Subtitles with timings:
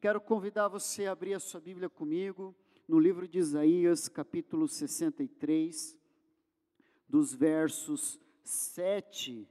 [0.00, 2.52] Quero convidar você a abrir a sua Bíblia comigo
[2.88, 5.99] no livro de Isaías, capítulo 63,
[7.10, 9.48] dos versos 7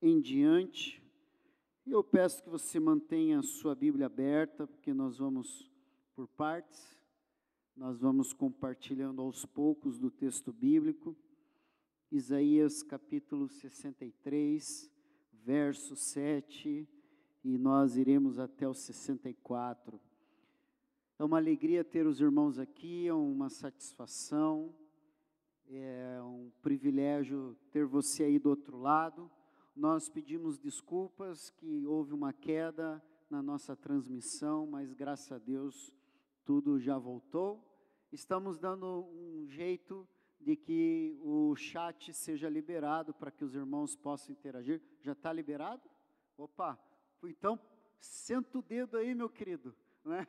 [0.00, 1.02] em diante.
[1.84, 5.68] Eu peço que você mantenha a sua Bíblia aberta, porque nós vamos
[6.14, 6.96] por partes,
[7.76, 11.16] nós vamos compartilhando aos poucos do texto bíblico.
[12.12, 14.88] Isaías capítulo 63,
[15.32, 16.88] verso 7
[17.42, 20.00] e nós iremos até o 64.
[21.18, 24.72] É uma alegria ter os irmãos aqui, é uma satisfação,
[25.76, 29.30] é um privilégio ter você aí do outro lado.
[29.74, 35.94] Nós pedimos desculpas que houve uma queda na nossa transmissão, mas graças a Deus
[36.44, 37.64] tudo já voltou.
[38.12, 40.06] Estamos dando um jeito
[40.38, 44.82] de que o chat seja liberado para que os irmãos possam interagir.
[45.00, 45.88] Já está liberado?
[46.36, 46.78] Opa,
[47.22, 47.58] então,
[47.98, 49.74] senta o dedo aí, meu querido.
[50.04, 50.26] Né?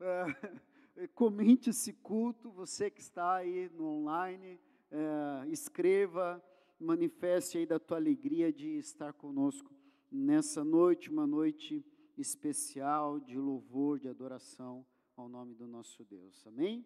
[0.98, 4.58] É, comente esse culto, você que está aí no online,
[4.90, 6.42] é, escreva,
[6.78, 9.74] manifeste aí da tua alegria de estar conosco
[10.10, 11.84] nessa noite, uma noite
[12.16, 16.46] especial de louvor, de adoração ao nome do nosso Deus.
[16.46, 16.84] Amém?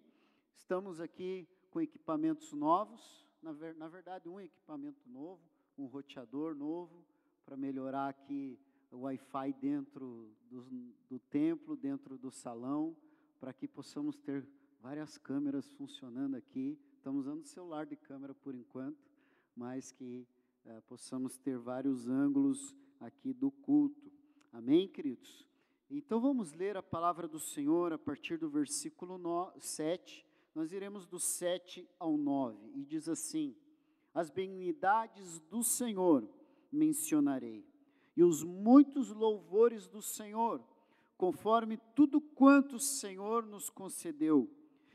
[0.54, 5.40] Estamos aqui com equipamentos novos, na, ver, na verdade, um equipamento novo,
[5.78, 7.04] um roteador novo,
[7.44, 8.58] para melhorar aqui
[8.92, 10.62] Wi-Fi dentro do,
[11.08, 12.96] do templo, dentro do salão,
[13.38, 14.46] para que possamos ter
[14.80, 16.78] várias câmeras funcionando aqui.
[17.00, 19.10] Estamos usando celular de câmera por enquanto,
[19.56, 20.28] mas que
[20.66, 24.12] eh, possamos ter vários ângulos aqui do culto.
[24.52, 25.48] Amém, queridos?
[25.90, 29.18] Então vamos ler a palavra do Senhor a partir do versículo
[29.58, 30.26] 7.
[30.54, 33.56] Nós iremos do 7 ao 9 e diz assim:
[34.12, 36.28] As benignidades do Senhor
[36.70, 37.66] mencionarei
[38.14, 40.62] e os muitos louvores do Senhor,
[41.16, 44.50] conforme tudo quanto o Senhor nos concedeu,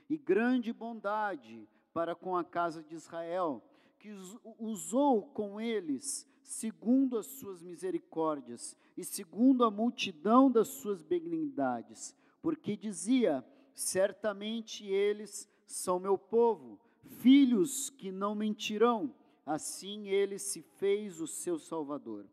[0.07, 3.63] e grande bondade para com a casa de Israel,
[3.97, 4.13] que
[4.59, 12.75] usou com eles segundo as suas misericórdias e segundo a multidão das suas benignidades, porque
[12.75, 16.77] dizia: certamente eles são meu povo,
[17.21, 19.15] filhos que não mentirão.
[19.45, 22.25] Assim ele se fez o seu Salvador.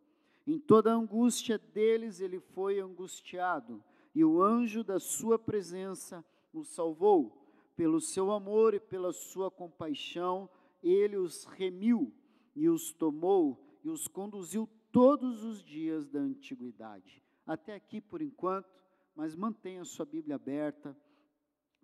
[0.45, 3.81] Em toda a angústia deles ele foi angustiado,
[4.13, 7.42] e o anjo da sua presença o salvou.
[7.83, 10.49] Pelo seu amor e pela sua compaixão,
[10.81, 12.15] ele os remiu
[12.55, 17.21] e os tomou e os conduziu todos os dias da antiguidade.
[17.45, 18.81] Até aqui por enquanto,
[19.17, 20.97] mas mantenha sua Bíblia aberta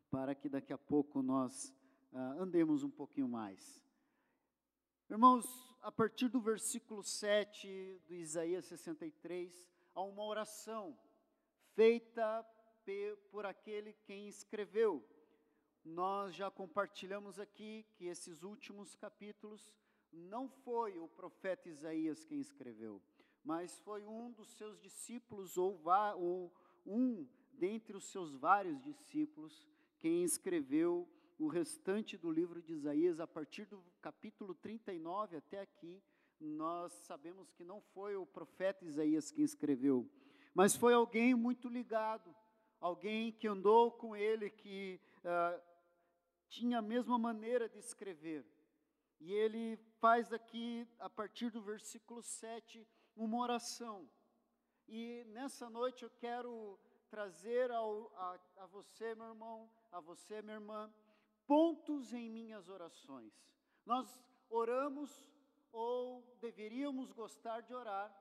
[0.09, 1.75] para que daqui a pouco nós
[2.13, 3.85] ah, andemos um pouquinho mais.
[5.11, 10.97] Irmãos, a partir do versículo 7 do Isaías 63, há uma oração
[11.75, 12.47] feita
[13.33, 15.05] por aquele quem escreveu.
[15.85, 19.73] Nós já compartilhamos aqui que esses últimos capítulos
[20.13, 23.03] não foi o profeta Isaías quem escreveu,
[23.45, 25.81] mas foi um dos seus discípulos, ou,
[26.17, 26.53] ou
[26.87, 29.67] um dentre os seus vários discípulos,
[29.99, 31.09] quem escreveu
[31.39, 36.03] o restante do livro de Isaías, a partir do capítulo 39 até aqui,
[36.41, 40.09] nós sabemos que não foi o profeta Isaías quem escreveu,
[40.55, 42.35] mas foi alguém muito ligado,
[42.81, 45.63] alguém que andou com ele, que uh,
[46.49, 48.47] tinha a mesma maneira de escrever.
[49.21, 54.09] E ele faz aqui, a partir do versículo 7, uma oração.
[54.87, 56.79] E nessa noite eu quero
[57.11, 60.93] trazer ao, a, a você, meu irmão, a você, minha irmã,
[61.47, 63.33] pontos em minhas orações.
[63.85, 64.19] Nós
[64.49, 65.29] oramos
[65.73, 68.15] ou deveríamos gostar de orar,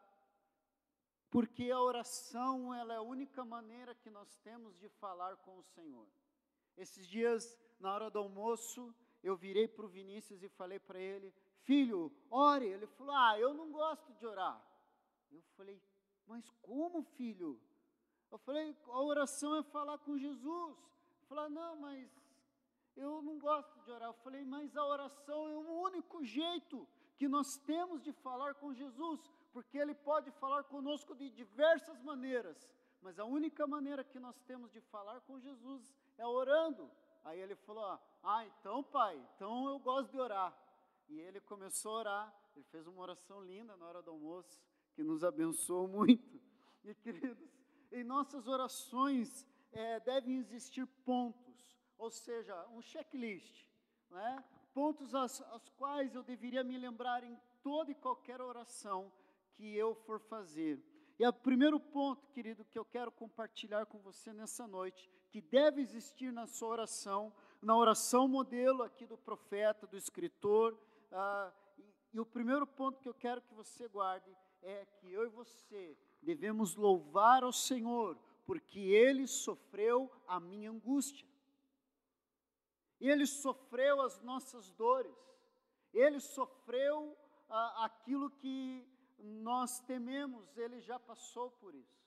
[1.29, 5.63] porque a oração ela é a única maneira que nós temos de falar com o
[5.63, 6.07] Senhor.
[6.77, 8.93] Esses dias, na hora do almoço,
[9.23, 11.33] eu virei para o Vinícius e falei para ele:
[11.63, 12.67] Filho, ore.
[12.67, 14.63] Ele falou: Ah, eu não gosto de orar.
[15.31, 15.81] Eu falei:
[16.25, 17.59] Mas como, filho?
[18.31, 20.77] Eu falei: A oração é falar com Jesus.
[20.77, 22.09] Ele falou: Não, mas
[22.97, 24.09] eu não gosto de orar.
[24.09, 28.73] Eu falei, mas a oração é o único jeito que nós temos de falar com
[28.73, 29.21] Jesus,
[29.53, 34.71] porque Ele pode falar conosco de diversas maneiras, mas a única maneira que nós temos
[34.71, 36.89] de falar com Jesus é orando.
[37.23, 40.57] Aí ele falou: Ah, então, pai, então eu gosto de orar.
[41.07, 42.35] e ele começou a orar.
[42.55, 44.59] Ele fez uma oração linda na hora do almoço,
[44.93, 46.41] que nos abençoou muito.
[46.83, 47.49] E queridos,
[47.91, 53.65] em nossas orações é, devem existir pontos, ou seja, um checklist,
[54.09, 54.43] né?
[54.73, 59.11] pontos aos, aos quais eu deveria me lembrar em toda e qualquer oração
[59.55, 60.81] que eu for fazer.
[61.19, 65.81] E o primeiro ponto, querido, que eu quero compartilhar com você nessa noite, que deve
[65.81, 70.77] existir na sua oração, na oração modelo aqui do profeta, do escritor,
[71.11, 71.51] ah,
[72.13, 75.97] e, o primeiro ponto que eu quero que você guarde é que eu e você
[76.21, 81.27] devemos louvar ao Senhor, porque Ele sofreu a minha angústia,
[82.99, 85.15] Ele sofreu as nossas dores,
[85.93, 87.15] Ele sofreu
[87.49, 88.87] ah, aquilo que
[89.19, 92.06] nós tememos, ele já passou por isso.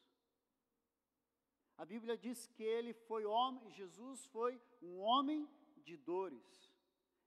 [1.81, 5.49] A Bíblia diz que ele foi homem, Jesus foi um homem
[5.83, 6.71] de dores.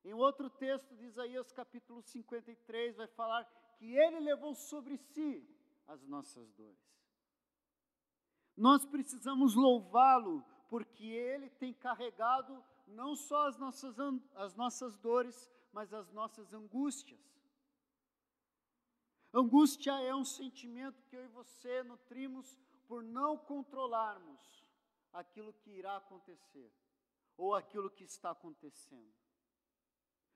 [0.05, 3.43] Em outro texto de Isaías capítulo 53 vai falar
[3.79, 5.43] que ele levou sobre si
[5.87, 6.77] as nossas dores.
[8.55, 13.95] Nós precisamos louvá-lo porque ele tem carregado não só as nossas,
[14.35, 17.19] as nossas dores, mas as nossas angústias.
[19.33, 22.55] Angústia é um sentimento que eu e você nutrimos
[22.87, 24.63] por não controlarmos
[25.11, 26.71] aquilo que irá acontecer
[27.37, 29.13] ou aquilo que está acontecendo.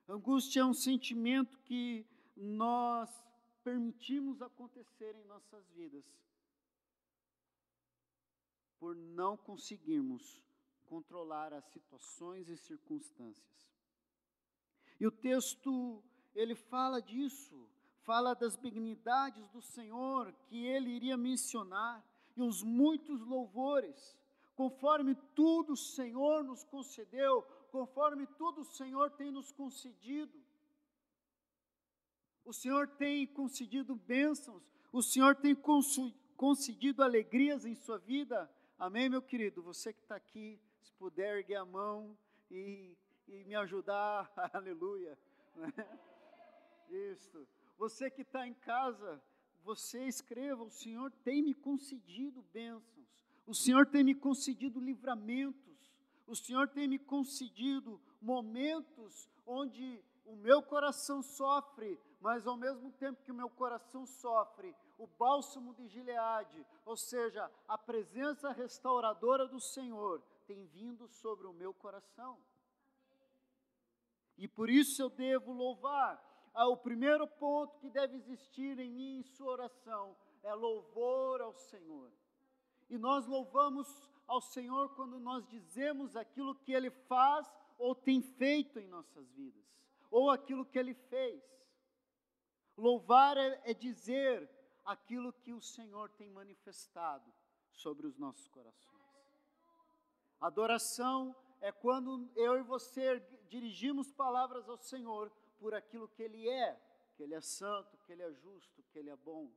[0.08, 2.06] Angústia é um sentimento que
[2.36, 3.10] nós
[3.64, 6.06] permitimos acontecer em nossas vidas
[8.80, 10.42] por não conseguirmos
[10.86, 13.68] controlar as situações e circunstâncias.
[15.00, 16.04] E o texto
[16.34, 17.68] ele fala disso
[18.08, 22.02] fala das benignidades do Senhor que ele iria mencionar
[22.38, 24.16] e os muitos louvores,
[24.56, 27.42] conforme tudo o Senhor nos concedeu,
[27.72, 30.39] conforme tudo o Senhor tem nos concedido.
[32.45, 35.56] O Senhor tem concedido bênçãos, o Senhor tem
[36.36, 38.50] concedido alegrias em sua vida.
[38.78, 39.63] Amém, meu querido?
[39.63, 42.16] Você que está aqui, se puder erguer a mão
[42.51, 42.95] e,
[43.28, 45.18] e me ajudar, aleluia.
[46.88, 47.48] Isso.
[47.78, 49.22] Você que está em casa,
[49.68, 53.06] você escreva: O Senhor tem me concedido bênçãos,
[53.46, 55.92] o Senhor tem me concedido livramentos,
[56.25, 63.22] o Senhor tem me concedido momentos onde o meu coração sofre, mas ao mesmo tempo
[63.24, 69.60] que o meu coração sofre, o bálsamo de Gileade, ou seja, a presença restauradora do
[69.60, 72.38] Senhor, tem vindo sobre o meu coração.
[74.38, 76.27] E por isso eu devo louvar,
[76.65, 82.12] o primeiro ponto que deve existir em mim em sua oração é louvor ao Senhor.
[82.89, 83.88] E nós louvamos
[84.27, 89.63] ao Senhor quando nós dizemos aquilo que Ele faz ou tem feito em nossas vidas,
[90.09, 91.44] ou aquilo que Ele fez.
[92.75, 94.50] Louvar é, é dizer
[94.83, 97.31] aquilo que o Senhor tem manifestado
[97.71, 98.98] sobre os nossos corações.
[100.39, 103.19] Adoração é quando eu e você
[103.50, 106.80] dirigimos palavras ao Senhor por aquilo que Ele é,
[107.15, 109.51] que Ele é santo, que Ele é justo, que Ele é bom,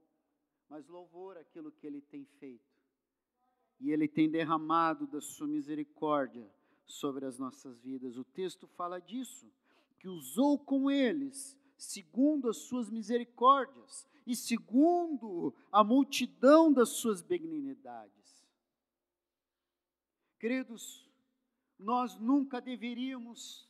[0.68, 2.70] mas louvor aquilo que Ele tem feito.
[3.78, 6.50] E Ele tem derramado da Sua misericórdia
[6.84, 8.16] sobre as nossas vidas.
[8.16, 9.50] O texto fala disso,
[9.98, 18.20] que usou com eles, segundo as Suas misericórdias e segundo a multidão das Suas benignidades.
[20.38, 21.08] Queridos,
[21.78, 23.68] nós nunca deveríamos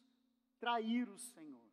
[0.58, 1.69] trair o Senhor.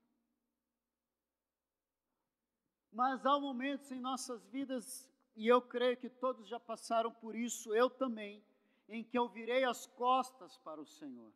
[2.97, 7.71] Mas há momentos em nossas vidas, e eu creio que todos já passaram por isso,
[7.75, 8.43] eu também,
[8.89, 11.31] em que eu virei as costas para o Senhor,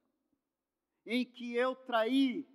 [1.05, 2.49] em que eu traí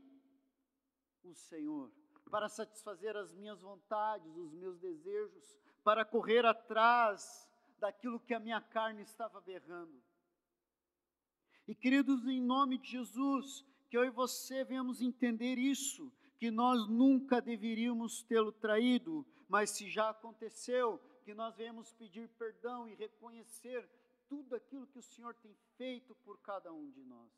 [1.23, 1.89] o Senhor
[2.33, 7.49] para satisfazer as minhas vontades, os meus desejos, para correr atrás
[7.79, 10.03] daquilo que a minha carne estava berrando.
[11.69, 16.87] E queridos, em nome de Jesus, que eu e você venhamos entender isso, que nós
[16.89, 23.89] nunca deveríamos tê-lo traído, mas se já aconteceu, que nós venhamos pedir perdão e reconhecer
[24.29, 27.31] tudo aquilo que o Senhor tem feito por cada um de nós.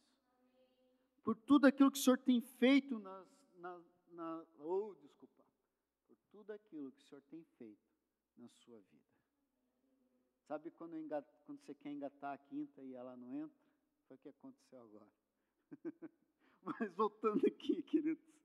[1.22, 3.26] Por tudo aquilo que o Senhor tem feito nas,
[3.56, 5.44] na, na oh, desculpa,
[6.06, 7.88] por tudo aquilo que o Senhor tem feito
[8.36, 9.08] na sua vida.
[10.46, 10.96] Sabe quando,
[11.44, 13.68] quando você quer engatar a quinta e ela não entra?
[14.06, 15.08] Foi o que aconteceu agora.
[16.64, 18.37] Mas voltando aqui, queridos.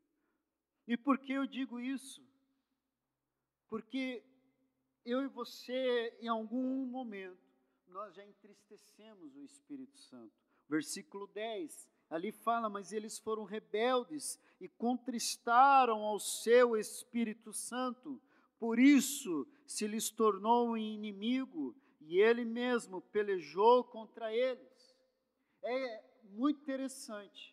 [0.87, 2.21] E por que eu digo isso?
[3.69, 4.23] Porque
[5.05, 7.41] eu e você, em algum momento,
[7.87, 10.33] nós já entristecemos o Espírito Santo.
[10.67, 18.21] Versículo 10, Ali fala, mas eles foram rebeldes e contristaram ao seu Espírito Santo.
[18.59, 24.95] Por isso se lhes tornou um inimigo e ele mesmo pelejou contra eles.
[25.63, 27.52] É muito interessante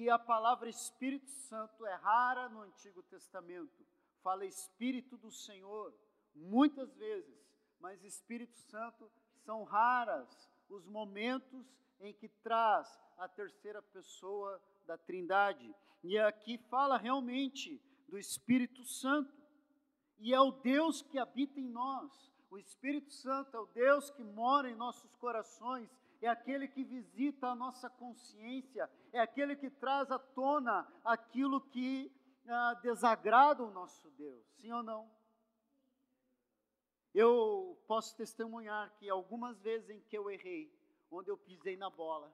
[0.00, 3.86] que a palavra Espírito Santo é rara no Antigo Testamento.
[4.22, 5.94] Fala Espírito do Senhor
[6.34, 7.38] muitas vezes,
[7.78, 9.12] mas Espírito Santo
[9.44, 11.66] são raras os momentos
[12.00, 12.88] em que traz
[13.18, 15.70] a terceira pessoa da Trindade.
[16.02, 17.78] E aqui fala realmente
[18.08, 19.36] do Espírito Santo.
[20.18, 22.10] E é o Deus que habita em nós.
[22.50, 27.48] O Espírito Santo é o Deus que mora em nossos corações, é aquele que visita
[27.48, 32.12] a nossa consciência, é aquele que traz à tona aquilo que
[32.46, 34.46] ah, desagrada o nosso Deus.
[34.58, 35.10] Sim ou não?
[37.14, 40.72] Eu posso testemunhar que algumas vezes em que eu errei,
[41.10, 42.32] onde eu pisei na bola,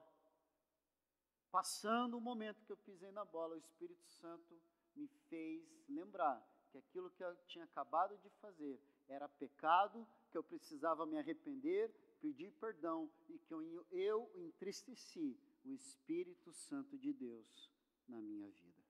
[1.49, 4.61] passando o momento que eu pisei na bola, o Espírito Santo
[4.95, 10.43] me fez lembrar que aquilo que eu tinha acabado de fazer era pecado, que eu
[10.43, 11.91] precisava me arrepender,
[12.21, 17.71] pedir perdão e que eu, eu entristeci o Espírito Santo de Deus
[18.07, 18.83] na minha vida.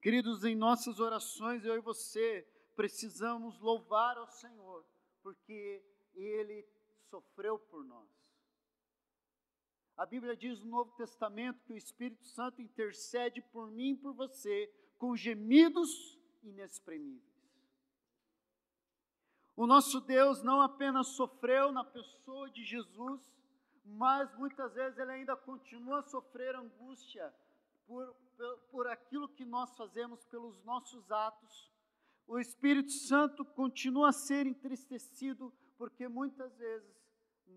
[0.00, 2.46] Queridos, em nossas orações, eu e você
[2.76, 4.84] precisamos louvar ao Senhor,
[5.22, 5.82] porque
[6.14, 6.66] Ele
[7.08, 8.10] sofreu por nós.
[9.96, 14.12] A Bíblia diz no Novo Testamento que o Espírito Santo intercede por mim e por
[14.12, 14.66] você
[14.98, 17.33] com gemidos inexprimíveis.
[19.56, 23.20] O nosso Deus não apenas sofreu na pessoa de Jesus,
[23.84, 27.32] mas muitas vezes ele ainda continua a sofrer angústia
[27.86, 31.70] por, por, por aquilo que nós fazemos, pelos nossos atos,
[32.26, 36.96] o Espírito Santo continua a ser entristecido porque muitas vezes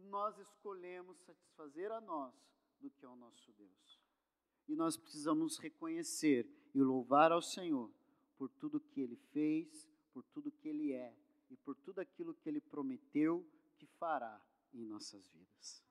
[0.09, 2.33] nós escolhemos satisfazer a nós
[2.79, 3.99] do que ao nosso Deus.
[4.67, 7.89] E nós precisamos reconhecer e louvar ao Senhor
[8.37, 11.15] por tudo que ele fez, por tudo que ele é
[11.49, 13.45] e por tudo aquilo que ele prometeu
[13.77, 14.41] que fará
[14.73, 15.83] em nossas vidas.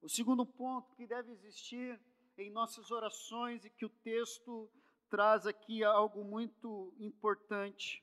[0.00, 2.00] O segundo ponto que deve existir
[2.38, 4.70] em nossas orações e que o texto
[5.10, 8.02] traz aqui algo muito importante.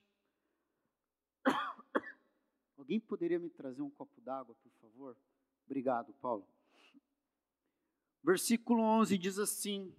[2.78, 5.16] Alguém poderia me trazer um copo d'água, por favor?
[5.66, 6.46] Obrigado, Paulo.
[8.22, 9.92] Versículo 11 diz assim: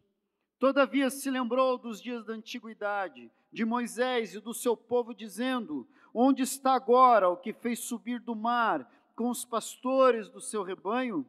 [0.58, 6.44] Todavia se lembrou dos dias da antiguidade, de Moisés e do seu povo, dizendo: Onde
[6.44, 11.26] está agora o que fez subir do mar com os pastores do seu rebanho?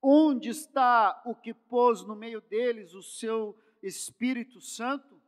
[0.00, 5.20] Onde está o que pôs no meio deles o seu Espírito Santo,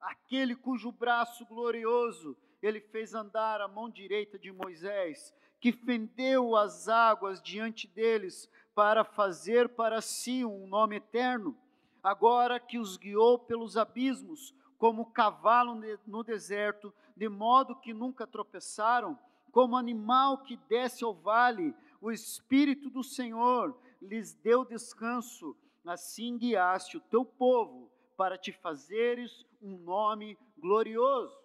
[0.00, 6.88] aquele cujo braço glorioso ele fez andar a mão direita de Moisés, que fendeu as
[6.88, 11.56] águas diante deles para fazer para si um nome eterno,
[12.02, 19.16] agora que os guiou pelos abismos, como cavalo no deserto, de modo que nunca tropeçaram,
[19.52, 26.96] como animal que desce ao vale, o Espírito do Senhor lhes deu descanso, assim guiaste
[26.96, 31.38] o teu povo para te fazeres um nome glorioso.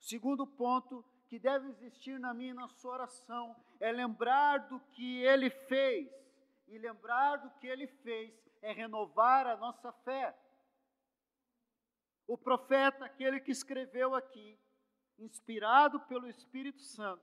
[0.00, 5.18] Segundo ponto que deve existir na minha e na sua oração é lembrar do que
[5.18, 6.08] ele fez.
[6.66, 10.34] E lembrar do que ele fez é renovar a nossa fé.
[12.32, 14.58] O profeta, aquele que escreveu aqui,
[15.18, 17.22] inspirado pelo Espírito Santo,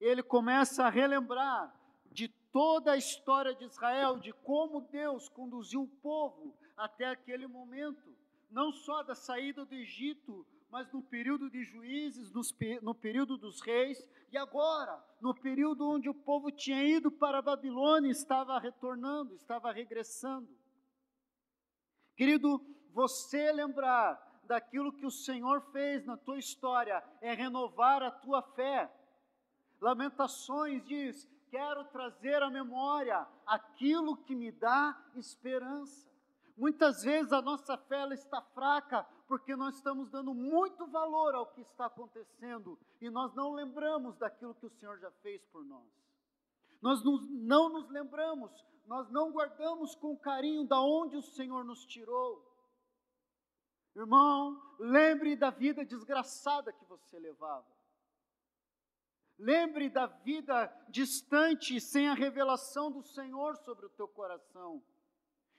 [0.00, 1.70] ele começa a relembrar
[2.10, 8.16] de toda a história de Israel, de como Deus conduziu o povo até aquele momento,
[8.50, 12.32] não só da saída do Egito, mas no período de juízes,
[12.80, 17.42] no período dos reis, e agora, no período onde o povo tinha ido para a
[17.42, 20.48] Babilônia, estava retornando, estava regressando.
[22.16, 22.58] Querido,
[22.94, 28.92] você lembrar daquilo que o Senhor fez na tua história é renovar a tua fé.
[29.80, 36.10] Lamentações diz: quero trazer à memória aquilo que me dá esperança.
[36.56, 41.60] Muitas vezes a nossa fé está fraca porque nós estamos dando muito valor ao que
[41.60, 45.86] está acontecendo e nós não lembramos daquilo que o Senhor já fez por nós.
[46.82, 48.50] Nós não nos lembramos,
[48.84, 52.49] nós não guardamos com carinho da onde o Senhor nos tirou.
[53.94, 57.66] Irmão, lembre da vida desgraçada que você levava.
[59.38, 64.82] Lembre da vida distante, sem a revelação do Senhor sobre o teu coração.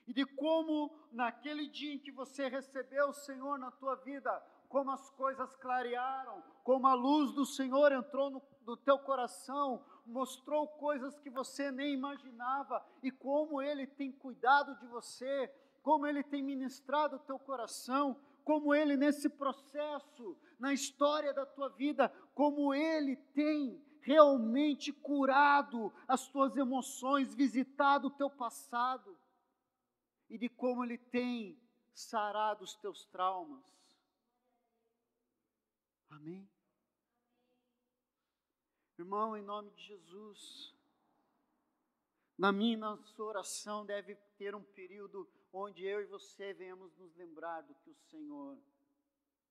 [0.06, 4.30] E de como naquele dia em que você recebeu o Senhor na tua vida,
[4.68, 10.66] como as coisas clarearam, como a luz do Senhor entrou no, no teu coração, mostrou
[10.66, 16.42] coisas que você nem imaginava e como Ele tem cuidado de você, como Ele tem
[16.42, 23.16] ministrado o teu coração, como Ele nesse processo, na história da tua vida, como Ele
[23.16, 29.16] tem realmente curado as tuas emoções, visitado o teu passado
[30.28, 31.60] e de como Ele tem
[31.94, 33.62] sarado os teus traumas.
[36.10, 36.48] Amém?
[38.98, 40.76] Irmão, em nome de Jesus,
[42.38, 47.14] na minha na sua oração deve ter um período onde eu e você venhamos nos
[47.14, 48.58] lembrar do que o Senhor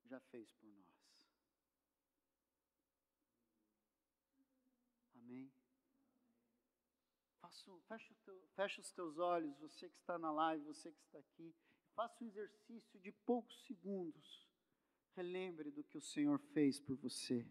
[0.05, 1.01] já fez por nós.
[5.15, 5.51] Amém?
[7.39, 11.20] Faça, fecha, teu, fecha os teus olhos, você que está na live, você que está
[11.20, 11.53] aqui,
[11.93, 14.50] faça um exercício de poucos segundos.
[15.13, 17.46] Relembre do que o Senhor fez por você.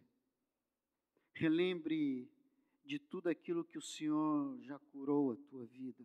[1.34, 2.28] Relembre
[2.84, 6.04] de tudo aquilo que o Senhor já curou a tua vida.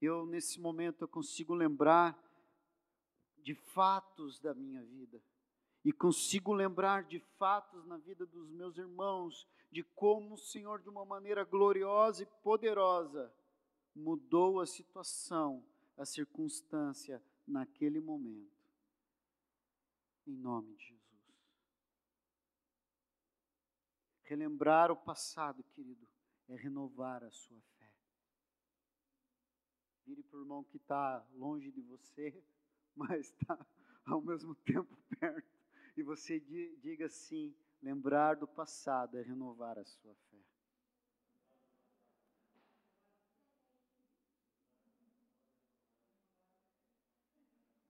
[0.00, 2.18] Eu, nesse momento, eu consigo lembrar
[3.42, 5.20] de fatos da minha vida.
[5.84, 10.88] E consigo lembrar de fatos na vida dos meus irmãos, de como o Senhor, de
[10.88, 13.32] uma maneira gloriosa e poderosa,
[13.94, 15.64] mudou a situação,
[15.96, 18.60] a circunstância naquele momento.
[20.26, 21.00] Em nome de Jesus.
[24.22, 26.06] Relembrar o passado, querido,
[26.48, 27.79] é renovar a sua fé.
[30.10, 32.34] Vire para o irmão que está longe de você,
[32.96, 33.56] mas está
[34.04, 35.48] ao mesmo tempo perto.
[35.96, 40.36] E você diga assim: lembrar do passado é renovar a sua fé.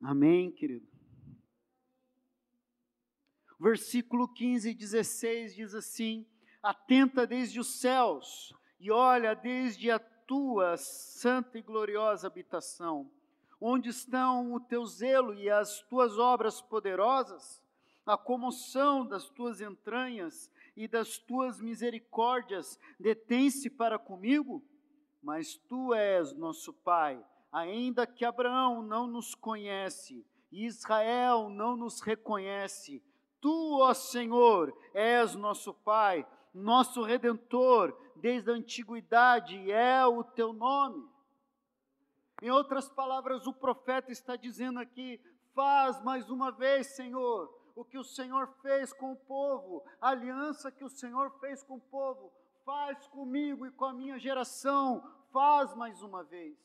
[0.03, 0.87] Amém, querido?
[3.59, 6.27] Versículo 15 e 16 diz assim:
[6.63, 9.99] Atenta desde os céus e olha desde a
[10.31, 13.11] tua santa e gloriosa habitação.
[13.61, 17.61] Onde estão o teu zelo e as tuas obras poderosas?
[18.07, 24.63] A comoção das tuas entranhas e das tuas misericórdias detém-se para comigo?
[25.21, 32.01] Mas tu és nosso Pai, ainda que Abraão não nos conhece e Israel não nos
[32.01, 33.03] reconhece.
[33.41, 41.09] Tu, ó Senhor, és nosso Pai, nosso redentor, desde a antiguidade é o teu nome.
[42.43, 45.21] Em outras palavras, o profeta está dizendo aqui:
[45.55, 50.71] faz mais uma vez, Senhor, o que o Senhor fez com o povo, a aliança
[50.71, 52.33] que o Senhor fez com o povo,
[52.65, 56.59] faz comigo e com a minha geração, faz mais uma vez.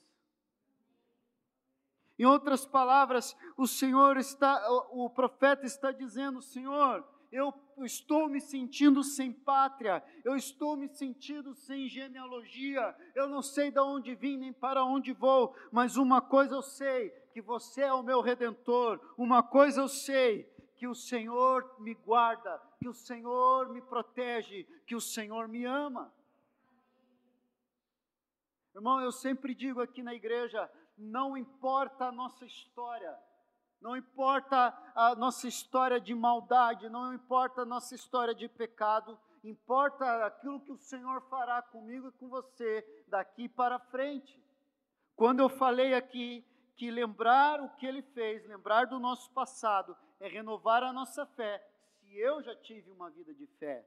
[2.17, 9.03] Em outras palavras, o Senhor está, o profeta está dizendo, Senhor, eu estou me sentindo
[9.03, 14.53] sem pátria, eu estou me sentindo sem genealogia, eu não sei de onde vim nem
[14.53, 19.43] para onde vou, mas uma coisa eu sei, que você é o meu redentor, uma
[19.43, 20.43] coisa eu sei,
[20.75, 26.13] que o Senhor me guarda, que o Senhor me protege, que o Senhor me ama.
[28.73, 33.17] Irmão, eu sempre digo aqui na igreja, não importa a nossa história,
[33.81, 40.25] não importa a nossa história de maldade, não importa a nossa história de pecado, importa
[40.25, 44.41] aquilo que o Senhor fará comigo e com você daqui para frente.
[45.15, 46.43] Quando eu falei aqui
[46.75, 51.65] que lembrar o que ele fez, lembrar do nosso passado, é renovar a nossa fé,
[51.99, 53.85] se eu já tive uma vida de fé.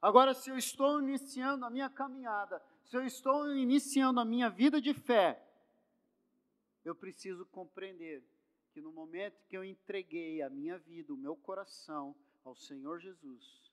[0.00, 4.80] Agora, se eu estou iniciando a minha caminhada, se eu estou iniciando a minha vida
[4.80, 5.42] de fé,
[6.84, 8.22] eu preciso compreender
[8.76, 13.72] que no momento que eu entreguei a minha vida, o meu coração ao Senhor Jesus,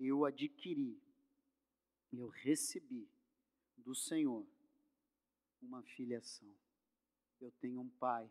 [0.00, 1.00] eu adquiri,
[2.12, 3.08] eu recebi
[3.76, 4.44] do Senhor
[5.62, 6.52] uma filiação.
[7.40, 8.28] Eu tenho um pai,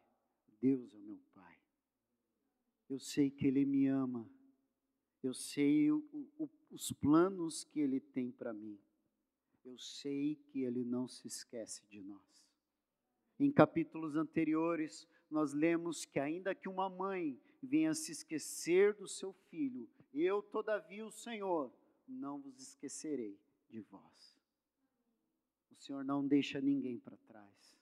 [0.59, 1.57] Deus é o meu pai.
[2.89, 4.29] Eu sei que Ele me ama,
[5.23, 6.03] eu sei o,
[6.37, 8.77] o, os planos que Ele tem para mim,
[9.63, 12.45] eu sei que Ele não se esquece de nós.
[13.39, 19.31] Em capítulos anteriores, nós lemos que, ainda que uma mãe venha se esquecer do seu
[19.33, 21.71] filho, eu, todavia, o Senhor,
[22.07, 23.39] não vos esquecerei
[23.69, 24.35] de vós.
[25.71, 27.77] O Senhor não deixa ninguém para trás.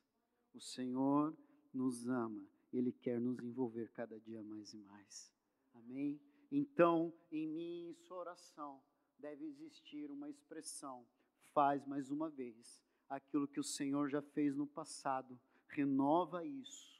[0.53, 1.35] O Senhor
[1.73, 5.31] nos ama, Ele quer nos envolver cada dia mais e mais.
[5.73, 6.19] Amém?
[6.51, 8.81] Então, em mim, em sua oração,
[9.17, 11.05] deve existir uma expressão:
[11.53, 16.96] faz mais uma vez aquilo que o Senhor já fez no passado renova isso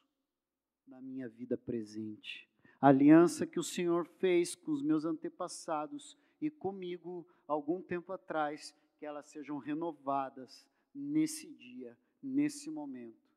[0.88, 2.50] na minha vida presente.
[2.80, 8.74] A aliança que o Senhor fez com os meus antepassados e comigo algum tempo atrás,
[8.98, 13.28] que elas sejam renovadas nesse dia, nesse momento.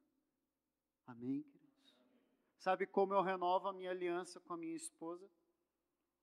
[1.06, 1.94] Amém, queridos?
[2.58, 5.28] Sabe como eu renovo a minha aliança com a minha esposa?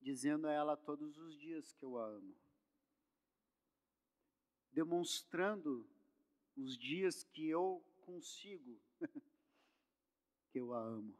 [0.01, 2.35] Dizendo a ela todos os dias que eu a amo.
[4.71, 5.87] Demonstrando
[6.55, 8.79] os dias que eu consigo
[10.57, 11.15] eu a amo.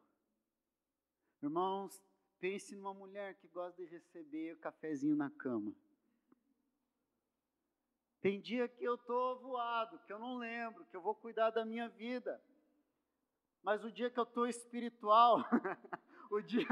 [1.42, 2.02] Irmãos,
[2.40, 5.74] pense numa mulher que gosta de receber cafezinho na cama.
[8.20, 11.64] Tem dia que eu estou voado, que eu não lembro, que eu vou cuidar da
[11.64, 12.42] minha vida.
[13.64, 15.38] Mas o dia que eu estou espiritual,
[16.32, 16.66] o, dia,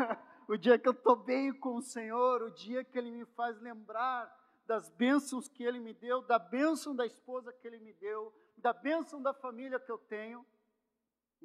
[0.48, 3.60] o dia que eu estou bem com o Senhor, o dia que Ele me faz
[3.62, 4.34] lembrar
[4.66, 8.74] das bênçãos que Ele me deu, da bênção da esposa que Ele me deu, da
[8.74, 10.46] bênção da família que eu tenho,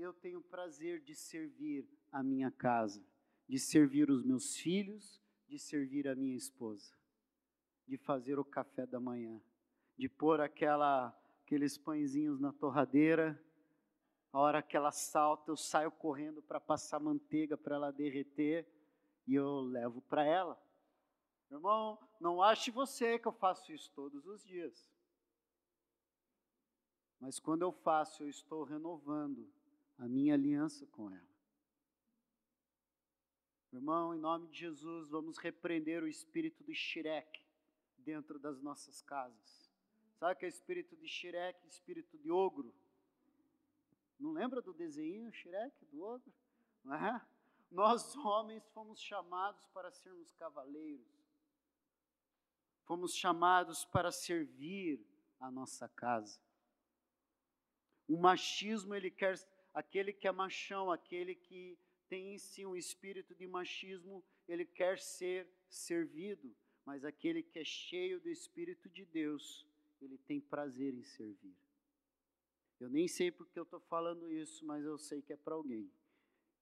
[0.03, 3.05] eu tenho prazer de servir a minha casa,
[3.49, 6.95] de servir os meus filhos, de servir a minha esposa,
[7.87, 9.41] de fazer o café da manhã,
[9.97, 11.09] de pôr aquela,
[11.45, 13.39] aqueles pãezinhos na torradeira.
[14.33, 18.67] A hora que ela salta, eu saio correndo para passar manteiga para ela derreter
[19.27, 20.61] e eu levo para ela.
[21.51, 24.89] Irmão, não ache você que eu faço isso todos os dias.
[27.19, 29.53] Mas quando eu faço, eu estou renovando
[30.01, 31.31] a minha aliança com ela.
[33.71, 37.45] Irmão, em nome de Jesus, vamos repreender o espírito do Shirek
[37.99, 39.71] dentro das nossas casas.
[40.19, 42.75] Sabe que é espírito de Shrek, espírito de ogro?
[44.19, 46.33] Não lembra do desenho Shrek, do ogro?
[46.83, 47.27] Não é?
[47.71, 51.07] Nós homens fomos chamados para sermos cavaleiros.
[52.85, 55.07] Fomos chamados para servir
[55.39, 56.41] a nossa casa.
[58.09, 59.37] O machismo, ele quer
[59.73, 61.79] aquele que é machão, aquele que
[62.09, 66.55] tem em si um espírito de machismo, ele quer ser servido,
[66.85, 69.67] mas aquele que é cheio do espírito de Deus,
[70.01, 71.57] ele tem prazer em servir.
[72.81, 75.93] Eu nem sei porque eu estou falando isso, mas eu sei que é para alguém.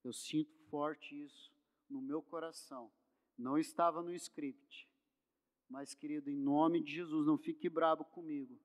[0.05, 1.53] Eu sinto forte isso
[1.89, 2.93] no meu coração.
[3.37, 4.89] Não estava no script.
[5.69, 8.59] Mas, querido, em nome de Jesus, não fique bravo comigo.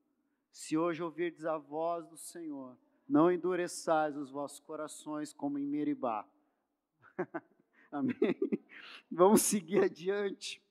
[0.51, 6.25] Se hoje ouvirdes a voz do Senhor, não endureçais os vossos corações como em Meribá.
[7.91, 8.35] Amém?
[9.11, 10.63] Vamos seguir adiante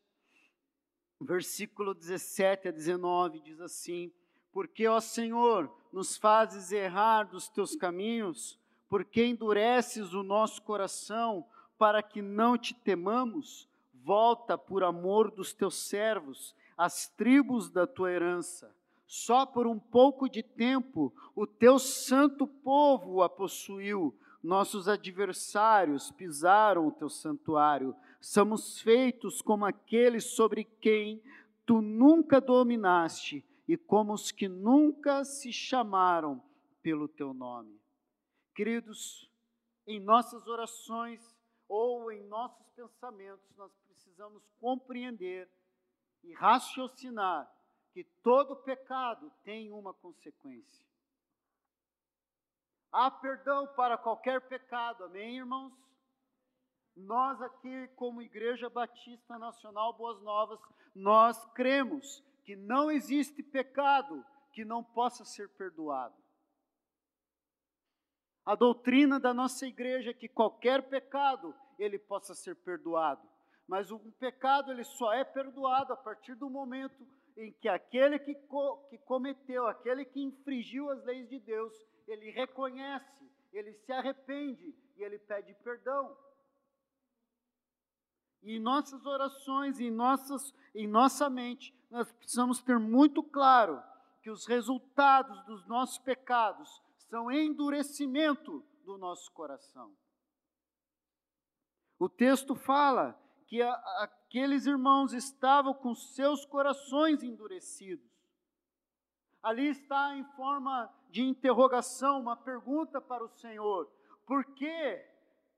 [1.22, 4.12] versículo 17 a 19 diz assim:
[4.52, 11.46] Porque, ó Senhor, nos fazes errar dos teus caminhos, porque endureces o nosso coração
[11.78, 18.10] para que não te temamos, volta por amor dos teus servos, as tribos da tua
[18.10, 18.74] herança.
[19.12, 24.18] Só por um pouco de tempo o teu santo povo a possuiu.
[24.42, 31.22] Nossos adversários pisaram o teu santuário somos feitos como aqueles sobre quem
[31.66, 36.42] tu nunca dominaste e como os que nunca se chamaram
[36.82, 37.78] pelo teu nome.
[38.54, 39.30] Queridos,
[39.86, 41.36] em nossas orações
[41.68, 45.50] ou em nossos pensamentos, nós precisamos compreender
[46.24, 47.52] e raciocinar
[47.92, 50.86] que todo pecado tem uma consequência.
[52.90, 55.72] Há perdão para qualquer pecado, amém, irmãos?
[56.94, 60.60] Nós aqui, como Igreja Batista Nacional Boas Novas,
[60.94, 66.14] nós cremos que não existe pecado que não possa ser perdoado.
[68.44, 73.26] A doutrina da nossa igreja é que qualquer pecado ele possa ser perdoado,
[73.66, 78.34] mas um pecado ele só é perdoado a partir do momento em que aquele que,
[78.34, 81.72] co que cometeu, aquele que infringiu as leis de Deus,
[82.06, 86.16] ele reconhece, ele se arrepende e ele pede perdão.
[88.42, 93.82] E em nossas orações, em, nossas, em nossa mente, nós precisamos ter muito claro
[94.20, 99.94] que os resultados dos nossos pecados são endurecimento do nosso coração.
[101.98, 103.20] O texto fala
[103.52, 108.10] que a, aqueles irmãos estavam com seus corações endurecidos.
[109.42, 113.92] Ali está em forma de interrogação, uma pergunta para o Senhor:
[114.24, 115.06] por que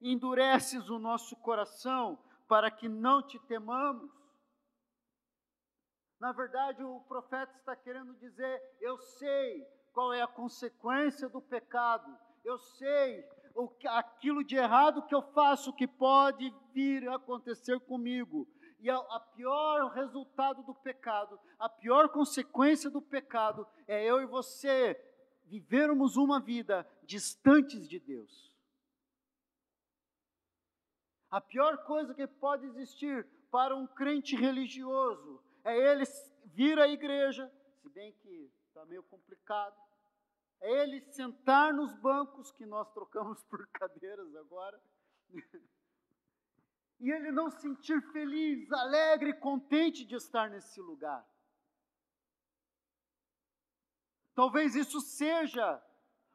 [0.01, 2.19] endureces o nosso coração?
[2.49, 4.11] para que não te temamos.
[6.21, 12.17] Na verdade, o profeta está querendo dizer: eu sei qual é a consequência do pecado,
[12.45, 13.23] eu sei
[13.87, 18.49] aquilo de errado que eu faço que pode vir a acontecer comigo.
[18.81, 24.27] E a, a pior resultado do pecado, a pior consequência do pecado é eu e
[24.27, 25.01] você
[25.45, 28.55] vivermos uma vida distantes de Deus.
[31.31, 36.05] A pior coisa que pode existir para um crente religioso é ele
[36.47, 39.75] vir à igreja, se bem que está meio complicado,
[40.65, 44.81] ele sentar nos bancos que nós trocamos por cadeiras agora,
[47.01, 51.27] e ele não sentir feliz, alegre, contente de estar nesse lugar.
[54.35, 55.83] Talvez isso seja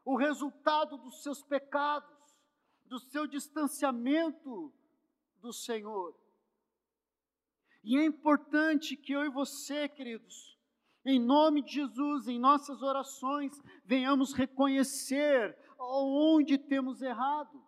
[0.05, 2.17] o resultado dos seus pecados,
[2.85, 4.73] do seu distanciamento
[5.37, 6.17] do Senhor.
[7.83, 10.58] E é importante que eu e você, queridos,
[11.05, 17.63] em nome de Jesus, em nossas orações, venhamos reconhecer onde temos errado.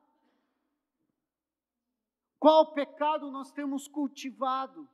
[2.37, 4.89] Qual pecado nós temos cultivado?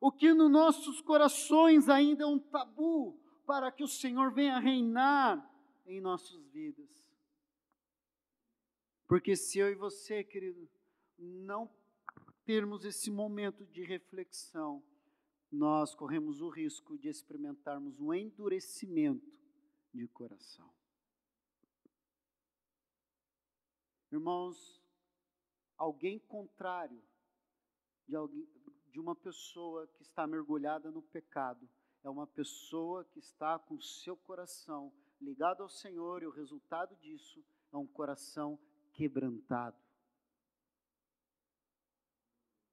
[0.00, 5.44] O que nos nossos corações ainda é um tabu para que o Senhor venha reinar
[5.84, 6.88] em nossas vidas.
[9.06, 10.70] Porque se eu e você, querido,
[11.18, 11.68] não
[12.44, 14.82] termos esse momento de reflexão,
[15.50, 19.32] nós corremos o risco de experimentarmos um endurecimento
[19.92, 20.72] de coração.
[24.12, 24.80] Irmãos,
[25.76, 27.02] alguém contrário
[28.06, 28.48] de, alguém,
[28.90, 31.68] de uma pessoa que está mergulhada no pecado
[32.02, 37.44] é uma pessoa que está com seu coração ligado ao Senhor e o resultado disso
[37.72, 38.58] é um coração
[38.92, 39.78] quebrantado.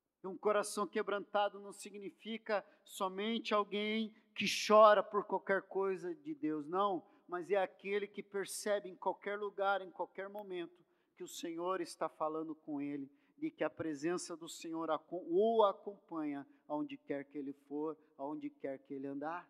[0.05, 6.65] E um coração quebrantado não significa somente alguém que chora por qualquer coisa de Deus,
[6.67, 10.84] não, mas é aquele que percebe em qualquer lugar, em qualquer momento,
[11.15, 16.47] que o Senhor está falando com ele, de que a presença do Senhor o acompanha
[16.67, 19.47] aonde quer que ele for, aonde quer que ele andar.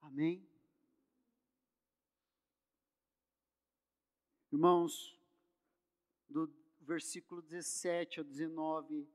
[0.00, 0.46] Amém?
[4.52, 5.16] Irmãos,
[6.28, 6.46] do
[6.82, 9.08] versículo 17 ao 19,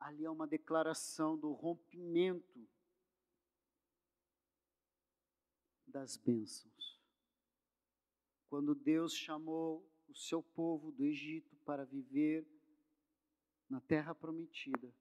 [0.00, 2.68] ali é uma declaração do rompimento
[5.86, 7.00] das bênçãos.
[8.48, 12.46] Quando Deus chamou o seu povo do Egito para viver
[13.68, 14.92] na terra prometida,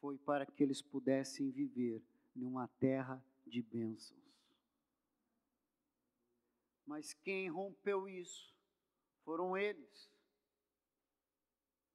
[0.00, 2.02] foi para que eles pudessem viver
[2.34, 4.22] numa terra de bênçãos.
[6.86, 8.54] Mas quem rompeu isso
[9.24, 10.13] foram eles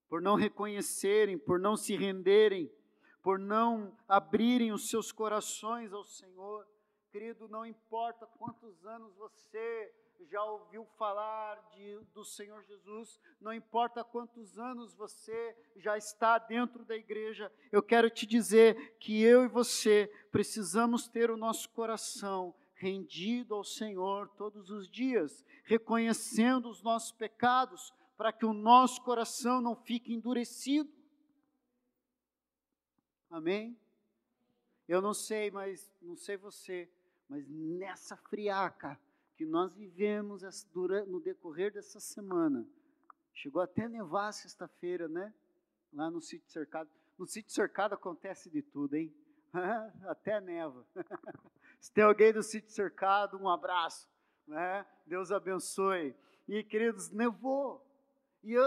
[0.10, 2.70] por não reconhecerem, por não se renderem,
[3.22, 6.68] por não abrirem os seus corações ao Senhor.
[7.12, 9.94] Querido, não importa quantos anos você
[10.30, 16.84] já ouviu falar de, do Senhor Jesus, não importa quantos anos você já está dentro
[16.84, 22.54] da igreja, eu quero te dizer que eu e você precisamos ter o nosso coração
[22.76, 29.62] rendido ao Senhor todos os dias, reconhecendo os nossos pecados, para que o nosso coração
[29.62, 30.92] não fique endurecido.
[33.30, 33.80] Amém?
[34.90, 36.92] Eu não sei, mas não sei você,
[37.30, 39.00] mas nessa friaca
[39.38, 40.42] que nós vivemos
[41.08, 42.68] no decorrer dessa semana,
[43.34, 45.34] chegou até a nevar sexta-feira, né?
[45.94, 46.90] Lá no sítio cercado.
[47.18, 49.16] No sítio cercado acontece de tudo, hein?
[50.10, 50.86] até neva.
[51.80, 54.10] Se tem alguém do sítio cercado, um abraço,
[54.46, 54.86] né?
[55.06, 56.14] Deus abençoe.
[56.50, 57.89] E queridos, nevou.
[58.44, 58.58] E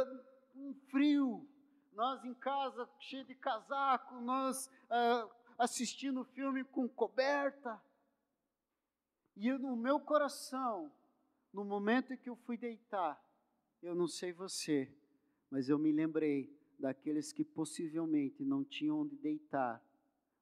[0.54, 1.48] um frio,
[1.92, 7.80] nós em casa cheio de casaco, nós uh, assistindo filme com coberta.
[9.36, 10.92] E no meu coração,
[11.52, 13.22] no momento em que eu fui deitar,
[13.82, 14.94] eu não sei você,
[15.50, 19.82] mas eu me lembrei daqueles que possivelmente não tinham onde deitar,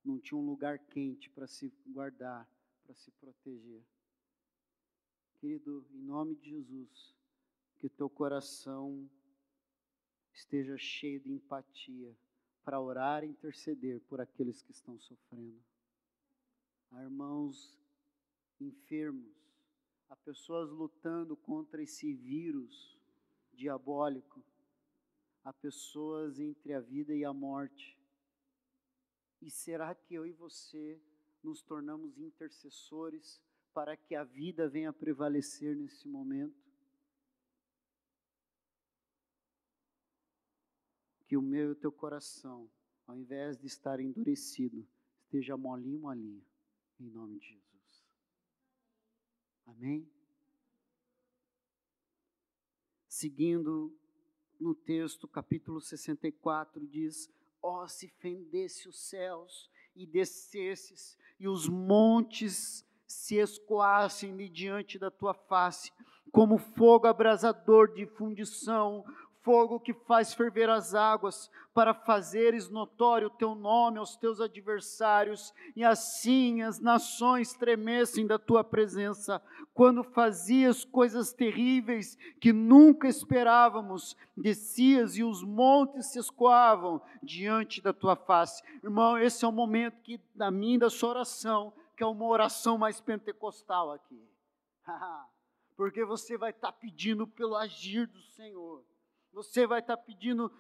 [0.05, 2.49] não tinham um lugar quente para se guardar,
[2.83, 3.85] para se proteger.
[5.39, 7.15] Querido, em nome de Jesus,
[7.79, 9.09] que o teu coração
[10.33, 12.17] esteja cheio de empatia
[12.65, 15.63] para orar e interceder por aqueles que estão sofrendo.
[16.91, 17.79] Há irmãos
[18.61, 19.33] enfermos,
[20.09, 22.99] há pessoas lutando contra esse vírus
[23.53, 24.45] diabólico,
[25.45, 27.99] há pessoas entre a vida e a morte.
[29.41, 31.01] E será que eu e você
[31.43, 33.41] nos tornamos intercessores
[33.73, 36.70] para que a vida venha prevalecer nesse momento?
[41.31, 42.69] Que o meu e o teu coração,
[43.07, 44.85] ao invés de estar endurecido,
[45.23, 46.45] esteja molinho, molinho,
[46.99, 48.05] em nome de Jesus.
[49.65, 50.11] Amém?
[53.07, 53.97] Seguindo
[54.59, 57.31] no texto, capítulo 64, diz:
[57.63, 64.99] Ó, oh, se fendesse os céus e descesses, e os montes se escoassem de diante
[64.99, 65.93] da tua face,
[66.33, 69.05] como fogo abrasador de fundição,
[69.43, 75.55] fogo que faz ferver as águas, para fazeres notório o teu nome aos teus adversários,
[75.75, 84.17] e assim as nações tremessem da tua presença, quando fazias coisas terríveis que nunca esperávamos,
[84.37, 88.63] descias e os montes se escoavam diante da tua face.
[88.83, 92.77] Irmão, esse é o momento que, da minha da sua oração, que é uma oração
[92.77, 94.23] mais pentecostal aqui.
[95.77, 98.85] Porque você vai estar pedindo pelo agir do Senhor
[99.33, 100.53] você vai estar pedindo,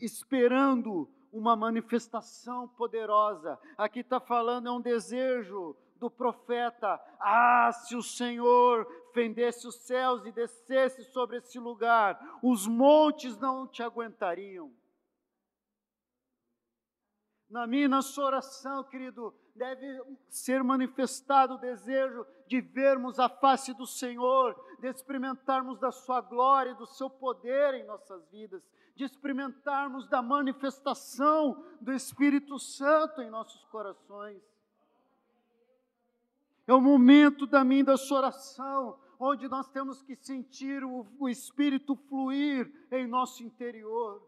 [0.00, 3.58] esperando uma manifestação poderosa.
[3.76, 7.00] Aqui está falando, é um desejo do profeta.
[7.18, 13.66] Ah, se o Senhor fendesse os céus e descesse sobre esse lugar, os montes não
[13.66, 14.72] te aguentariam.
[17.48, 23.74] Na minha na sua oração, querido, deve ser manifestado o desejo de vermos a face
[23.74, 28.62] do Senhor, de experimentarmos da Sua glória, do Seu poder em nossas vidas,
[28.94, 34.42] de experimentarmos da manifestação do Espírito Santo em nossos corações.
[36.66, 41.28] É o momento da minha da sua oração, onde nós temos que sentir o, o
[41.28, 44.22] Espírito fluir em nosso interior.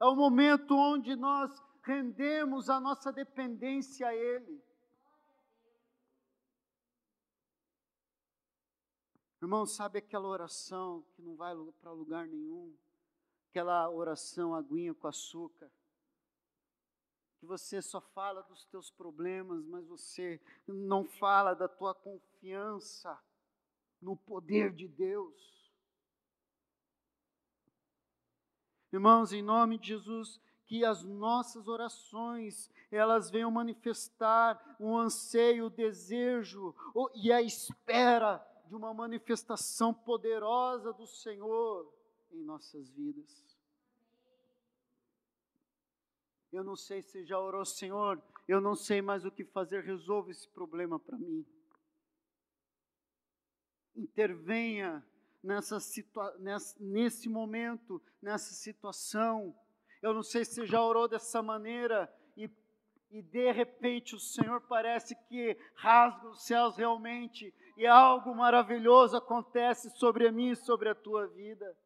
[0.00, 1.50] É o momento onde nós
[1.82, 4.62] rendemos a nossa dependência a Ele.
[9.40, 12.72] Irmão, sabe aquela oração que não vai para lugar nenhum?
[13.50, 15.68] Aquela oração aguinha com açúcar?
[17.40, 23.20] Que você só fala dos teus problemas, mas você não fala da tua confiança
[24.00, 25.52] no poder de Deus.
[28.92, 30.40] Irmãos, em nome de Jesus,
[30.72, 36.74] que as nossas orações elas venham manifestar o anseio, o desejo
[37.14, 41.92] e a espera de uma manifestação poderosa do Senhor
[42.30, 43.44] em nossas vidas.
[46.50, 50.30] Eu não sei se já orou, Senhor, eu não sei mais o que fazer, resolva
[50.30, 51.44] esse problema para mim.
[53.94, 55.06] Intervenha
[55.42, 56.34] nessa situa
[56.80, 59.54] nesse momento, nessa situação
[60.02, 62.50] eu não sei se você já orou dessa maneira e,
[63.10, 69.88] e de repente o Senhor parece que rasga os céus realmente e algo maravilhoso acontece
[69.90, 71.76] sobre a mim e sobre a tua vida.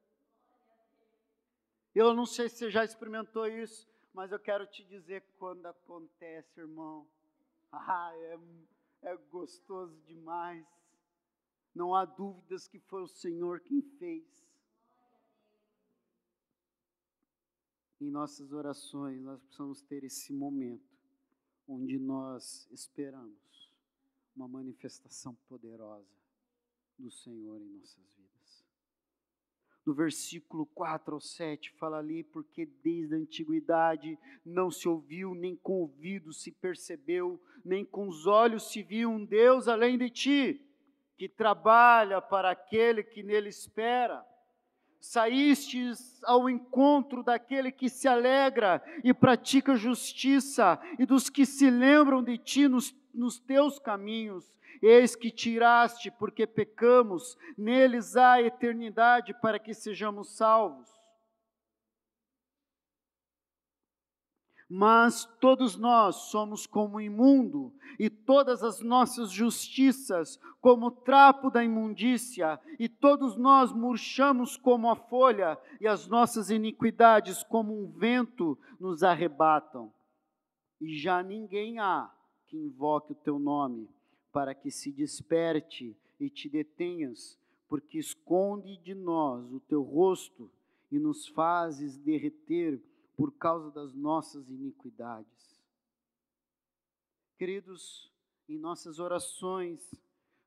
[1.95, 6.61] Eu não sei se você já experimentou isso, mas eu quero te dizer quando acontece,
[6.61, 7.07] irmão.
[7.73, 8.39] Ah, é,
[9.03, 10.65] é gostoso demais.
[11.75, 14.46] Não há dúvidas que foi o Senhor quem fez.
[18.01, 20.97] Em nossas orações, nós precisamos ter esse momento
[21.67, 23.71] onde nós esperamos
[24.35, 26.15] uma manifestação poderosa
[26.99, 28.65] do Senhor em nossas vidas.
[29.85, 35.57] No versículo 4 ao 7, fala ali, porque desde a antiguidade não se ouviu, nem
[35.57, 40.67] com ouvido se percebeu, nem com os olhos se viu um Deus além de ti,
[41.17, 44.27] que trabalha para aquele que nele espera
[45.07, 52.23] saístes ao encontro daquele que se alegra e pratica justiça, e dos que se lembram
[52.23, 54.57] de ti nos, nos teus caminhos.
[54.83, 60.96] Eis que tiraste, porque pecamos, neles há eternidade para que sejamos salvos.
[64.69, 72.61] Mas todos nós somos como imundo, e todas as nossas justiças como trapo da imundícia,
[72.79, 79.05] e todos nós murchamos como a folha, e as nossas iniquidades como um vento nos
[79.05, 79.93] arrebatam.
[80.81, 82.13] E já ninguém há
[82.49, 83.89] que invoque o teu nome,
[84.33, 90.51] para que se desperte e te detenhas, porque esconde de nós o teu rosto
[90.91, 92.83] e nos fazes derreter
[93.17, 95.61] por causa das nossas iniquidades.
[97.39, 98.13] Queridos,
[98.49, 99.91] em nossas orações,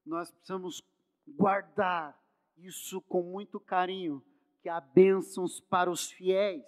[0.05, 0.81] nós precisamos
[1.27, 2.19] guardar
[2.57, 4.23] isso com muito carinho,
[4.61, 6.65] que há bênçãos para os fiéis.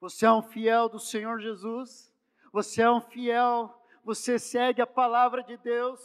[0.00, 2.12] Você é um fiel do Senhor Jesus?
[2.52, 6.00] Você é um fiel, você segue a palavra de Deus?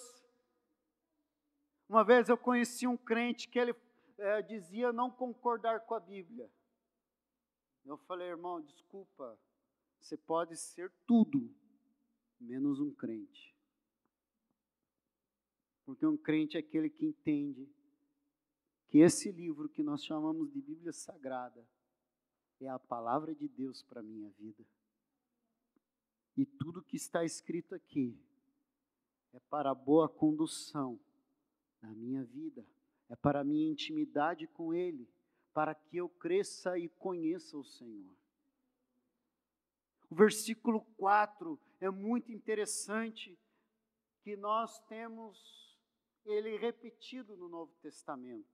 [1.87, 3.75] Uma vez eu conheci um crente que ele
[4.17, 6.49] é, dizia não concordar com a Bíblia.
[7.85, 9.39] Eu falei, irmão, desculpa,
[9.99, 11.53] você pode ser tudo,
[12.39, 13.55] menos um crente.
[15.85, 17.69] Porque um crente é aquele que entende
[18.87, 21.63] que esse livro que nós chamamos de Bíblia Sagrada
[22.59, 24.65] é a palavra de Deus para a minha vida.
[26.35, 28.17] E tudo que está escrito aqui
[29.31, 30.99] é para a boa condução
[31.81, 32.65] na minha vida,
[33.09, 35.07] é para a minha intimidade com Ele,
[35.55, 38.13] para que eu cresça e conheça o Senhor.
[40.09, 43.39] O versículo 4 é muito interessante,
[44.21, 45.79] que nós temos
[46.25, 48.49] ele repetido no Novo Testamento.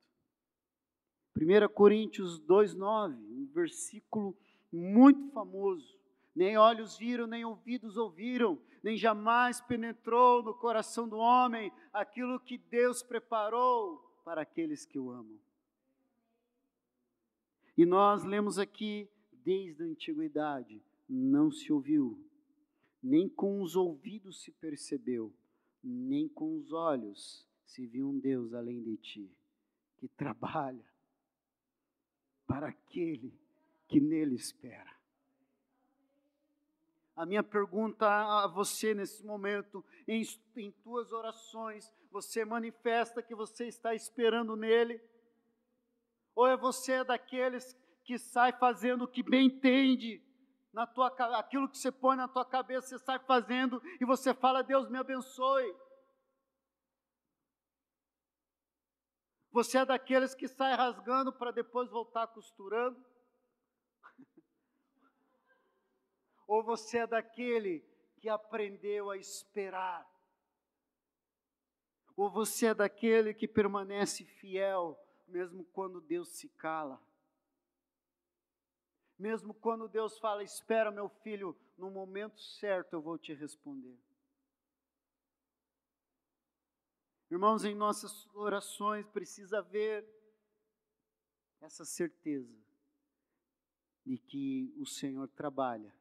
[1.35, 4.37] 1 Coríntios 2,9, um versículo
[4.71, 5.99] muito famoso.
[6.35, 12.59] Nem olhos viram, nem ouvidos ouviram, nem jamais penetrou no coração do homem aquilo que
[12.59, 15.39] Deus preparou para aqueles que o amam.
[17.81, 19.09] E nós lemos aqui,
[19.43, 22.23] desde a antiguidade, não se ouviu,
[23.01, 25.33] nem com os ouvidos se percebeu,
[25.83, 29.35] nem com os olhos se viu um Deus além de ti,
[29.97, 30.85] que trabalha
[32.45, 33.33] para aquele
[33.87, 34.95] que nele espera.
[37.15, 40.21] A minha pergunta a você nesse momento, em,
[40.55, 45.01] em tuas orações, você manifesta que você está esperando nele?
[46.35, 50.23] Ou é você daqueles que sai fazendo o que bem entende,
[50.73, 51.07] na tua,
[51.37, 54.97] aquilo que você põe na tua cabeça, você sai fazendo e você fala, Deus me
[54.97, 55.75] abençoe.
[59.51, 62.97] Você é daqueles que sai rasgando para depois voltar costurando?
[66.47, 67.85] Ou você é daquele
[68.17, 70.09] que aprendeu a esperar?
[72.15, 74.97] Ou você é daquele que permanece fiel
[75.31, 77.01] mesmo quando Deus se cala?
[79.17, 83.97] Mesmo quando Deus fala, espera meu filho, no momento certo eu vou te responder.
[87.29, 90.05] Irmãos, em nossas orações precisa haver
[91.61, 92.53] essa certeza
[94.05, 95.95] de que o Senhor trabalha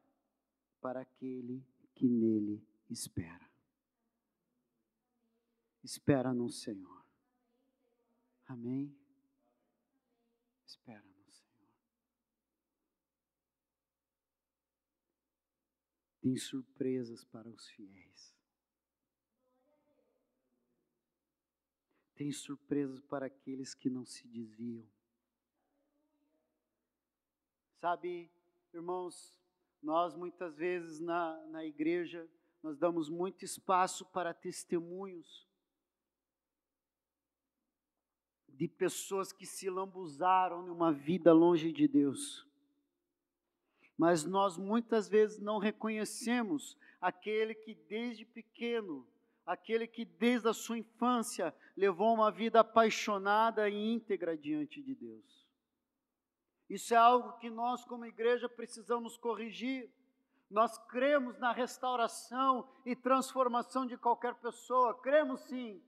[0.81, 3.49] para aquele que nele espera.
[5.83, 7.05] Espera no Senhor.
[8.47, 8.93] Amém?
[10.65, 11.11] Espera.
[16.21, 18.31] Tem surpresas para os fiéis.
[22.13, 24.87] Tem surpresas para aqueles que não se desviam.
[27.79, 28.31] Sabe,
[28.71, 29.35] irmãos,
[29.81, 32.29] nós muitas vezes na, na igreja,
[32.61, 35.49] nós damos muito espaço para testemunhos
[38.47, 42.50] de pessoas que se lambuzaram numa vida longe de Deus
[44.01, 49.07] mas nós muitas vezes não reconhecemos aquele que desde pequeno,
[49.45, 55.47] aquele que desde a sua infância levou uma vida apaixonada e íntegra diante de Deus.
[56.67, 59.87] Isso é algo que nós, como igreja, precisamos corrigir.
[60.49, 65.79] Nós cremos na restauração e transformação de qualquer pessoa, cremos sim.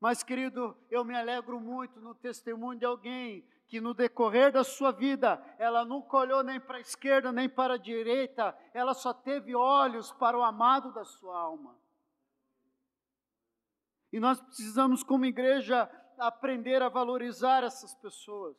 [0.00, 4.92] Mas, querido, eu me alegro muito no testemunho de alguém que no decorrer da sua
[4.92, 9.52] vida, ela nunca olhou nem para a esquerda nem para a direita, ela só teve
[9.52, 11.76] olhos para o amado da sua alma.
[14.12, 18.56] E nós precisamos, como igreja, aprender a valorizar essas pessoas,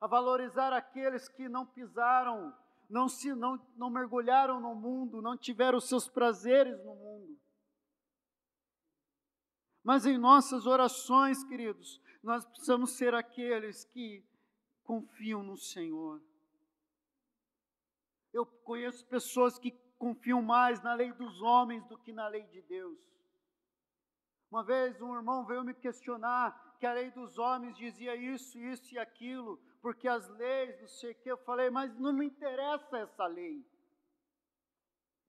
[0.00, 2.50] a valorizar aqueles que não pisaram,
[2.88, 7.38] não se não, não mergulharam no mundo, não tiveram seus prazeres no mundo.
[9.84, 14.26] Mas em nossas orações, queridos, nós precisamos ser aqueles que
[14.88, 16.18] confiam no Senhor.
[18.32, 22.62] Eu conheço pessoas que confiam mais na lei dos homens do que na lei de
[22.62, 22.98] Deus.
[24.50, 28.94] Uma vez um irmão veio me questionar que a lei dos homens dizia isso, isso
[28.94, 32.96] e aquilo, porque as leis, não sei o que, eu falei, mas não me interessa
[32.96, 33.62] essa lei.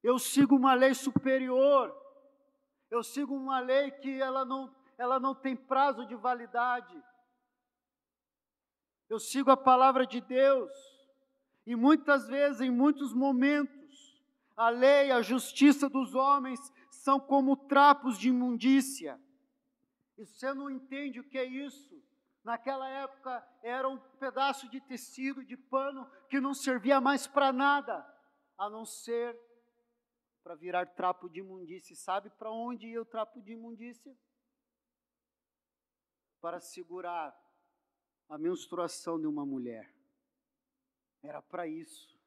[0.01, 1.93] Eu sigo uma lei superior.
[2.89, 7.03] Eu sigo uma lei que ela não, ela não tem prazo de validade
[9.09, 10.71] eu sigo a palavra de Deus,
[11.65, 14.23] e muitas vezes, em muitos momentos,
[14.55, 19.19] a lei, a justiça dos homens são como trapos de imundícia.
[20.17, 22.03] E você não entende o que é isso?
[22.43, 28.05] Naquela época era um pedaço de tecido, de pano, que não servia mais para nada,
[28.57, 29.39] a não ser
[30.43, 31.95] para virar trapo de imundícia.
[31.95, 34.13] Sabe para onde ia o trapo de imundícia?
[36.41, 37.37] Para segurar
[38.29, 39.91] a menstruação de uma mulher.
[41.21, 42.17] Era para isso.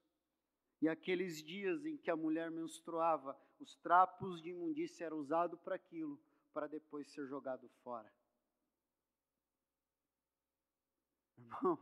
[0.81, 5.77] E aqueles dias em que a mulher menstruava, os trapos de imundícia eram usados para
[5.77, 6.21] aquilo,
[6.53, 8.13] para depois ser jogado fora.
[11.39, 11.79] Irmãos,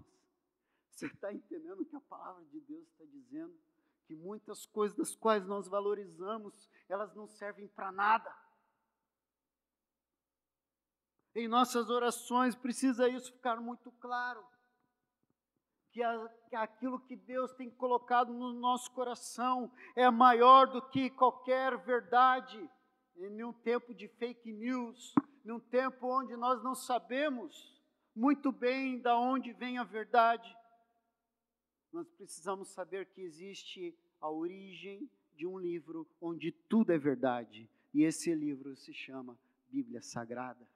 [0.91, 3.59] você está entendendo que a palavra de Deus está dizendo?
[4.05, 8.31] Que muitas coisas das quais nós valorizamos, elas não servem para nada.
[11.35, 14.45] Em nossas orações precisa isso ficar muito claro.
[15.93, 21.11] Que, a, que aquilo que Deus tem colocado no nosso coração é maior do que
[21.11, 22.69] qualquer verdade.
[23.17, 25.15] Em um tempo de fake news,
[25.45, 27.81] num tempo onde nós não sabemos
[28.15, 30.57] muito bem da onde vem a verdade,
[31.93, 37.69] nós precisamos saber que existe a origem de um livro onde tudo é verdade.
[37.93, 40.67] E esse livro se chama Bíblia Sagrada.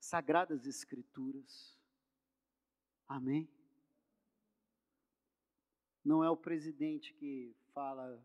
[0.00, 1.76] Sagradas Escrituras.
[3.06, 3.48] Amém?
[6.04, 8.24] Não é o presidente que fala,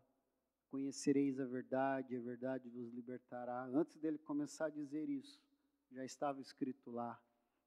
[0.68, 3.64] conhecereis a verdade, a verdade vos libertará.
[3.66, 5.40] Antes dele começar a dizer isso,
[5.90, 7.20] já estava escrito lá.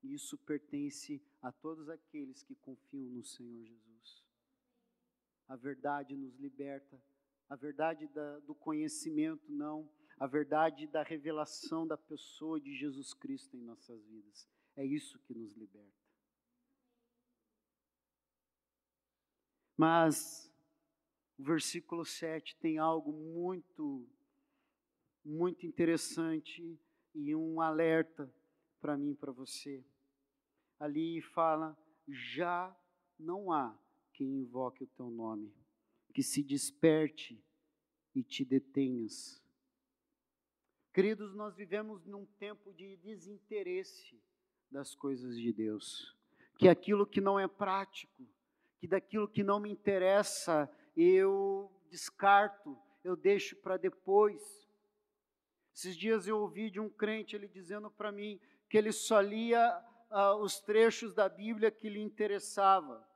[0.03, 4.25] Isso pertence a todos aqueles que confiam no Senhor Jesus.
[5.47, 7.01] A verdade nos liberta,
[7.49, 9.89] a verdade da, do conhecimento não,
[10.19, 14.47] a verdade da revelação da pessoa de Jesus Cristo em nossas vidas.
[14.75, 16.07] É isso que nos liberta.
[19.75, 20.51] Mas
[21.37, 24.07] o versículo 7 tem algo muito,
[25.23, 26.79] muito interessante
[27.13, 28.31] e um alerta
[28.79, 29.85] para mim e para você.
[30.79, 32.75] Ali fala: já
[33.19, 33.77] não há
[34.13, 35.53] quem invoque o teu nome,
[36.11, 37.39] que se desperte
[38.15, 39.39] e te detenhas.
[40.97, 44.19] Queridos, nós vivemos num tempo de desinteresse
[44.71, 46.17] das coisas de Deus,
[46.57, 48.27] que aquilo que não é prático,
[48.79, 54.67] que daquilo que não me interessa, eu descarto, eu deixo para depois.
[55.71, 59.79] Esses dias eu ouvi de um crente ele dizendo para mim que ele só lia
[60.09, 63.07] uh, os trechos da Bíblia que lhe interessava.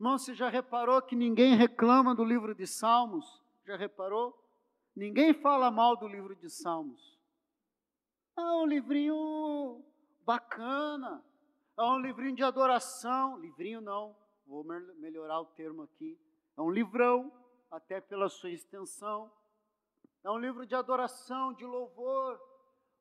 [0.00, 3.43] Irmão, você já reparou que ninguém reclama do livro de Salmos?
[3.64, 4.38] Já reparou?
[4.94, 7.18] Ninguém fala mal do livro de Salmos.
[8.36, 9.82] Ah, um livrinho
[10.20, 11.24] bacana.
[11.76, 13.38] Ah, um livrinho de adoração.
[13.38, 14.14] Livrinho não,
[14.46, 16.18] vou melhorar o termo aqui.
[16.56, 17.32] É um livrão,
[17.70, 19.32] até pela sua extensão.
[20.22, 22.38] É um livro de adoração, de louvor,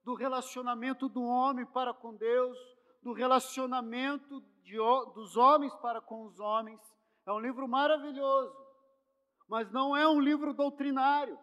[0.04, 2.58] do relacionamento do homem para com Deus,
[3.02, 4.78] do relacionamento de,
[5.14, 6.80] dos homens para com os homens.
[7.26, 8.63] É um livro maravilhoso
[9.54, 11.38] mas não é um livro doutrinário,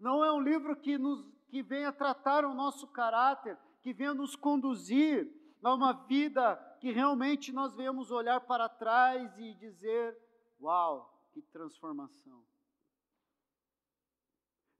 [0.00, 4.34] não é um livro que, nos, que venha tratar o nosso caráter, que venha nos
[4.34, 5.30] conduzir
[5.62, 10.16] a uma vida que realmente nós venhamos olhar para trás e dizer:
[10.58, 12.42] Uau, que transformação!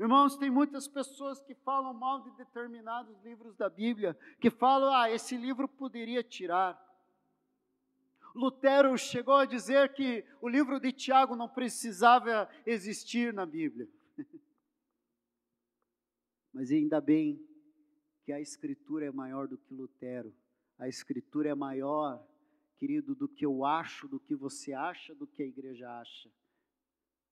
[0.01, 5.11] Irmãos, tem muitas pessoas que falam mal de determinados livros da Bíblia, que falam: ah,
[5.11, 6.83] esse livro poderia tirar.
[8.35, 13.89] Lutero chegou a dizer que o livro de Tiago não precisava existir na Bíblia.
[16.53, 17.41] Mas ainda bem
[18.25, 20.35] que a Escritura é maior do que Lutero.
[20.77, 22.27] A Escritura é maior,
[22.77, 26.29] querido, do que eu acho, do que você acha, do que a igreja acha.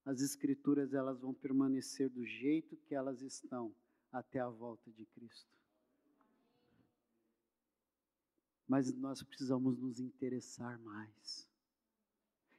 [0.05, 3.75] As Escrituras elas vão permanecer do jeito que elas estão
[4.13, 5.53] até a volta de Cristo
[8.73, 11.47] mas nós precisamos nos interessar mais.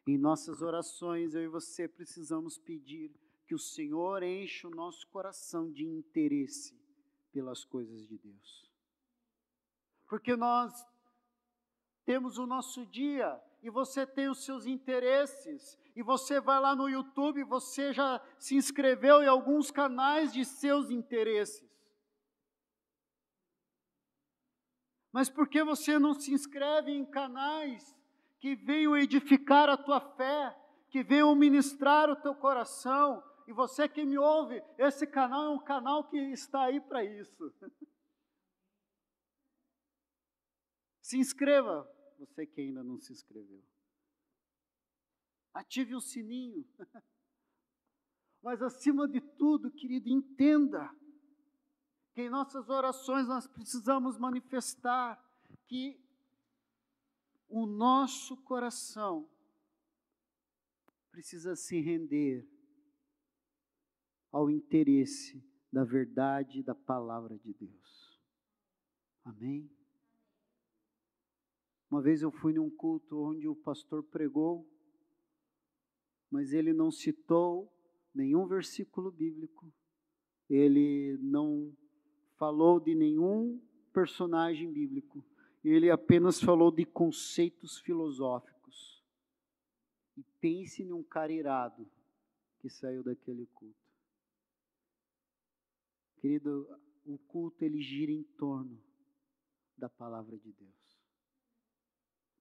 [0.06, 3.12] Em nossas orações, eu e você precisamos pedir
[3.48, 6.80] que o Senhor enche o nosso coração de interesse
[7.32, 8.72] pelas coisas de Deus.
[10.08, 10.86] Porque nós
[12.06, 16.88] temos o nosso dia e você tem os seus interesses, e você vai lá no
[16.88, 21.73] YouTube, você já se inscreveu em alguns canais de seus interesses.
[25.14, 27.96] Mas por que você não se inscreve em canais
[28.40, 30.58] que venham edificar a tua fé,
[30.90, 33.24] que venham ministrar o teu coração?
[33.48, 37.54] E você que me ouve, esse canal é um canal que está aí para isso.
[41.00, 41.88] Se inscreva,
[42.18, 43.62] você que ainda não se inscreveu.
[45.54, 46.66] Ative o sininho.
[48.42, 50.90] Mas acima de tudo, querido, entenda
[52.14, 55.20] que em nossas orações nós precisamos manifestar
[55.66, 56.00] que
[57.50, 59.28] o nosso coração
[61.10, 62.48] precisa se render
[64.32, 68.20] ao interesse da verdade da palavra de Deus.
[69.24, 69.70] Amém?
[71.90, 74.68] Uma vez eu fui num culto onde o pastor pregou,
[76.30, 77.72] mas ele não citou
[78.14, 79.72] nenhum versículo bíblico,
[80.50, 81.76] ele não
[82.44, 83.58] falou de nenhum
[83.94, 85.24] personagem bíblico,
[85.64, 89.02] ele apenas falou de conceitos filosóficos.
[90.18, 91.90] E pense num cara irado
[92.60, 93.80] que saiu daquele culto.
[96.18, 96.68] Querido,
[97.06, 98.78] o culto ele gira em torno
[99.78, 101.00] da palavra de Deus.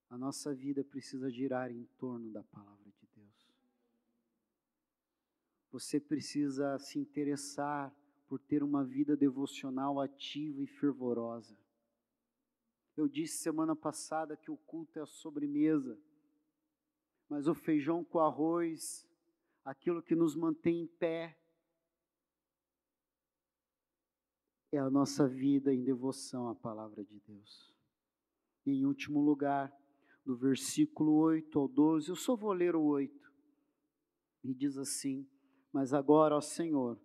[0.09, 3.49] A nossa vida precisa girar em torno da palavra de Deus.
[5.71, 7.95] Você precisa se interessar
[8.33, 11.55] por ter uma vida devocional ativa e fervorosa.
[12.97, 15.95] Eu disse semana passada que o culto é a sobremesa,
[17.29, 19.07] mas o feijão com arroz,
[19.63, 21.37] aquilo que nos mantém em pé,
[24.71, 27.71] é a nossa vida em devoção à palavra de Deus.
[28.65, 29.71] Em último lugar,
[30.25, 33.31] do versículo 8 ao 12, eu só vou ler o 8.
[34.43, 35.29] E diz assim:
[35.71, 36.99] Mas agora, ó Senhor,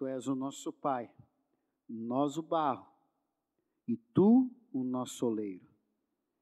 [0.00, 1.14] tu és o nosso Pai,
[1.86, 2.90] nós o barro,
[3.86, 5.68] e tu o nosso oleiro,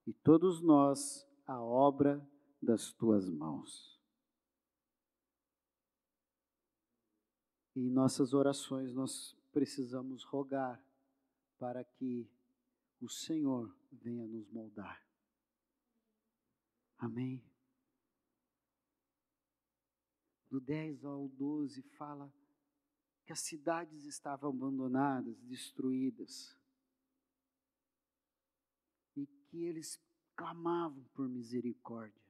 [0.07, 2.25] e todos nós a obra
[2.63, 4.01] das tuas mãos.
[7.75, 10.81] E em nossas orações nós precisamos rogar
[11.59, 12.31] para que
[13.01, 15.05] o Senhor venha nos moldar.
[16.97, 17.45] Amém?
[20.49, 22.33] Do 10 ao 12 fala
[23.29, 26.57] que as cidades estavam abandonadas, destruídas,
[29.14, 30.01] e que eles
[30.35, 32.22] clamavam por misericórdia.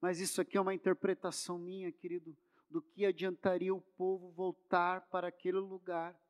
[0.00, 2.36] Mas isso aqui é uma interpretação minha, querido,
[2.68, 6.20] do que adiantaria o povo voltar para aquele lugar,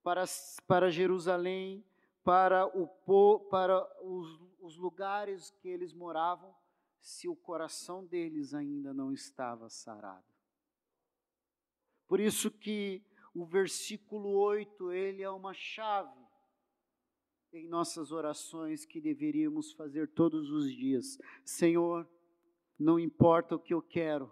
[0.00, 0.22] para,
[0.68, 1.84] para Jerusalém,
[2.22, 2.86] para, o,
[3.50, 6.54] para os, os lugares que eles moravam,
[7.00, 10.29] se o coração deles ainda não estava sarado.
[12.10, 16.20] Por isso que o versículo 8, ele é uma chave
[17.52, 21.20] em nossas orações que deveríamos fazer todos os dias.
[21.44, 22.10] Senhor,
[22.76, 24.28] não importa o que eu quero,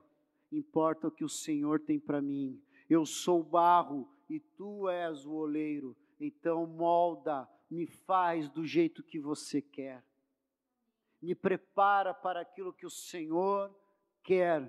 [0.50, 2.60] importa o que o Senhor tem para mim.
[2.90, 9.20] Eu sou barro e tu és o oleiro, então molda, me faz do jeito que
[9.20, 10.04] você quer.
[11.22, 13.72] Me prepara para aquilo que o Senhor
[14.24, 14.68] quer.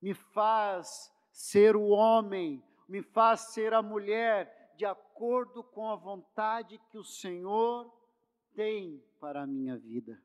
[0.00, 6.80] Me faz ser o homem, me faz ser a mulher de acordo com a vontade
[6.90, 7.92] que o Senhor
[8.54, 10.20] tem para a minha vida.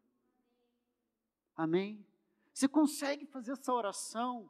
[1.55, 2.05] Amém?
[2.53, 4.49] Você consegue fazer essa oração?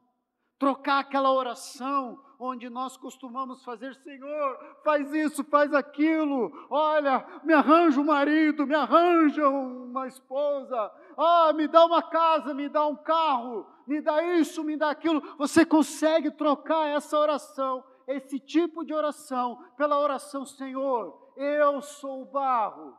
[0.58, 8.00] Trocar aquela oração onde nós costumamos fazer, Senhor, faz isso, faz aquilo, olha, me arranja
[8.00, 13.68] um marido, me arranja uma esposa, ah, me dá uma casa, me dá um carro,
[13.88, 15.22] me dá isso, me dá aquilo.
[15.38, 22.26] Você consegue trocar essa oração, esse tipo de oração, pela oração, Senhor, eu sou o
[22.26, 22.98] barro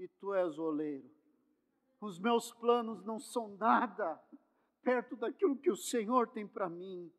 [0.00, 1.08] e tu és o oleiro.
[2.00, 4.20] Os meus planos não são nada
[4.82, 7.12] perto daquilo que o Senhor tem para mim.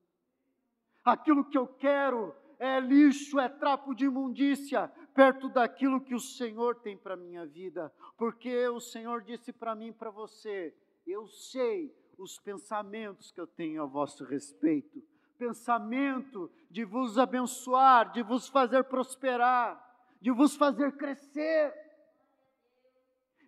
[1.05, 6.75] Aquilo que eu quero é lixo, é trapo de imundícia, perto daquilo que o Senhor
[6.81, 11.93] tem para minha vida, porque o Senhor disse para mim para você: eu sei
[12.23, 15.03] os pensamentos que eu tenho a vosso respeito,
[15.37, 19.77] pensamento de vos abençoar, de vos fazer prosperar,
[20.21, 21.73] de vos fazer crescer.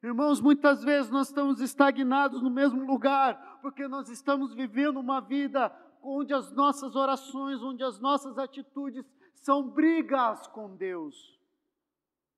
[0.03, 5.73] Irmãos, muitas vezes nós estamos estagnados no mesmo lugar, porque nós estamos vivendo uma vida
[6.01, 11.39] onde as nossas orações, onde as nossas atitudes são brigas com Deus,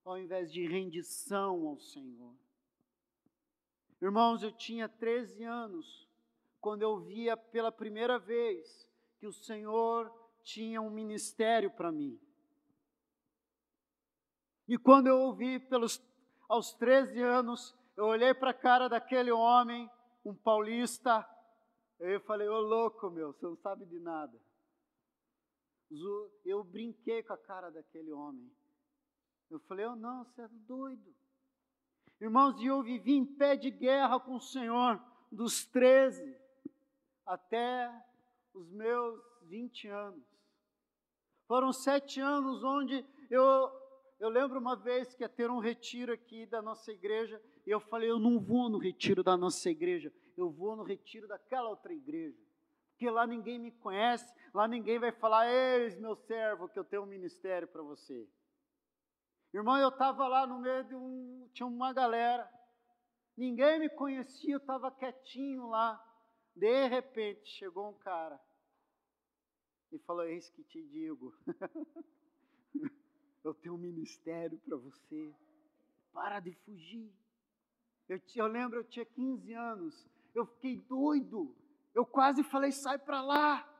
[0.05, 2.33] ao invés de rendição ao Senhor.
[4.01, 6.06] Irmãos, eu tinha 13 anos
[6.67, 8.85] quando eu via pela primeira vez
[9.19, 10.13] que o Senhor
[10.43, 12.19] tinha um ministério para mim.
[14.67, 16.05] E quando eu ouvi pelos
[16.49, 19.89] aos 13 anos, eu olhei para a cara daquele homem,
[20.25, 21.25] um paulista,
[22.01, 24.37] eu falei, ô louco meu, você não sabe de nada.
[26.43, 28.51] Eu brinquei com a cara daquele homem.
[29.49, 31.15] Eu falei, oh não, você é doido.
[32.19, 35.01] Irmãos, e eu vivi em pé de guerra com o Senhor,
[35.31, 36.45] dos 13
[37.27, 37.91] até
[38.53, 40.25] os meus 20 anos.
[41.47, 43.71] Foram sete anos onde eu
[44.19, 47.79] eu lembro uma vez que ia ter um retiro aqui da nossa igreja, e eu
[47.79, 51.93] falei: eu não vou no retiro da nossa igreja, eu vou no retiro daquela outra
[51.93, 52.37] igreja.
[52.91, 57.03] Porque lá ninguém me conhece, lá ninguém vai falar: eis meu servo, que eu tenho
[57.03, 58.27] um ministério para você.
[59.53, 61.47] Irmão, eu estava lá no meio de um.
[61.53, 62.49] Tinha uma galera,
[63.35, 66.03] ninguém me conhecia, eu estava quietinho lá.
[66.57, 68.41] De repente chegou um cara
[69.91, 71.31] e falou: Eis que te digo.
[73.43, 75.31] eu tenho um ministério para você.
[76.11, 77.13] Para de fugir.
[78.09, 81.55] Eu, eu lembro, eu tinha 15 anos, eu fiquei doido.
[81.93, 83.73] Eu quase falei, sai para lá.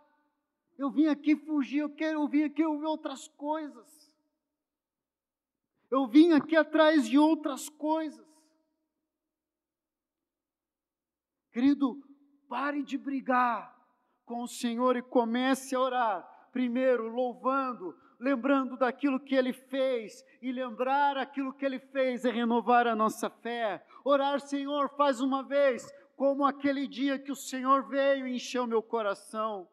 [0.77, 4.11] Eu vim aqui fugir, eu quero, eu vim aqui ouvir outras coisas.
[5.89, 8.27] Eu vim aqui atrás de outras coisas.
[11.51, 12.06] Querido,
[12.47, 13.75] pare de brigar
[14.25, 16.49] com o Senhor e comece a orar.
[16.51, 22.87] Primeiro, louvando, lembrando daquilo que Ele fez, e lembrar aquilo que Ele fez é renovar
[22.87, 23.85] a nossa fé.
[24.03, 28.81] Orar, Senhor, faz uma vez, como aquele dia que o Senhor veio e encheu meu
[28.81, 29.67] coração.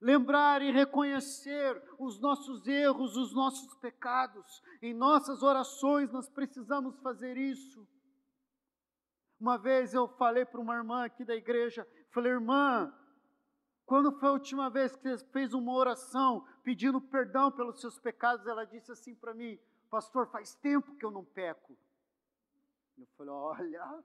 [0.00, 4.62] Lembrar e reconhecer os nossos erros, os nossos pecados.
[4.82, 7.88] Em nossas orações nós precisamos fazer isso.
[9.38, 12.92] Uma vez eu falei para uma irmã aqui da igreja, falei, irmã,
[13.84, 18.46] quando foi a última vez que você fez uma oração pedindo perdão pelos seus pecados?
[18.46, 19.58] Ela disse assim para mim,
[19.90, 21.76] pastor, faz tempo que eu não peco.
[22.98, 24.04] Eu falei, olha,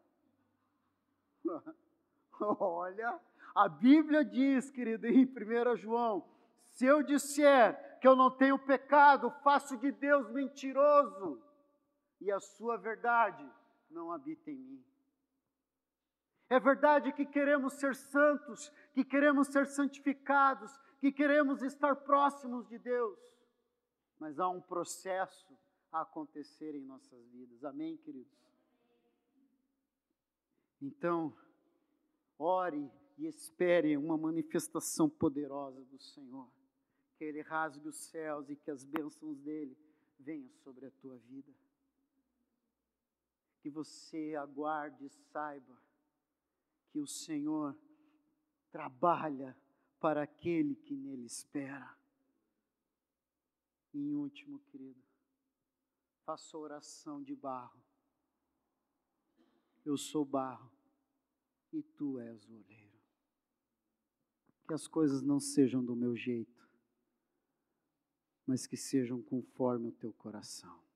[2.39, 3.19] olha,
[3.55, 6.27] a Bíblia diz, querido, em 1 João,
[6.63, 11.41] se eu disser que eu não tenho pecado, faço de Deus mentiroso,
[12.19, 13.47] e a sua verdade
[13.89, 14.85] não habita em mim.
[16.51, 22.77] É verdade que queremos ser santos, que queremos ser santificados, que queremos estar próximos de
[22.77, 23.17] Deus,
[24.19, 25.57] mas há um processo
[25.93, 27.63] a acontecer em nossas vidas.
[27.63, 28.37] Amém, queridos?
[30.81, 31.33] Então,
[32.37, 36.51] ore e espere uma manifestação poderosa do Senhor,
[37.17, 39.77] que Ele rasgue os céus e que as bênçãos dele
[40.19, 41.53] venham sobre a tua vida.
[43.61, 45.90] Que você aguarde e saiba
[46.91, 47.77] que o Senhor
[48.69, 49.57] trabalha
[49.99, 51.97] para aquele que nele espera.
[53.93, 55.01] E em último, querido,
[56.25, 57.81] faça oração de barro.
[59.85, 60.71] Eu sou barro
[61.71, 62.99] e tu és o oleiro.
[64.67, 66.69] Que as coisas não sejam do meu jeito,
[68.45, 70.90] mas que sejam conforme o teu coração.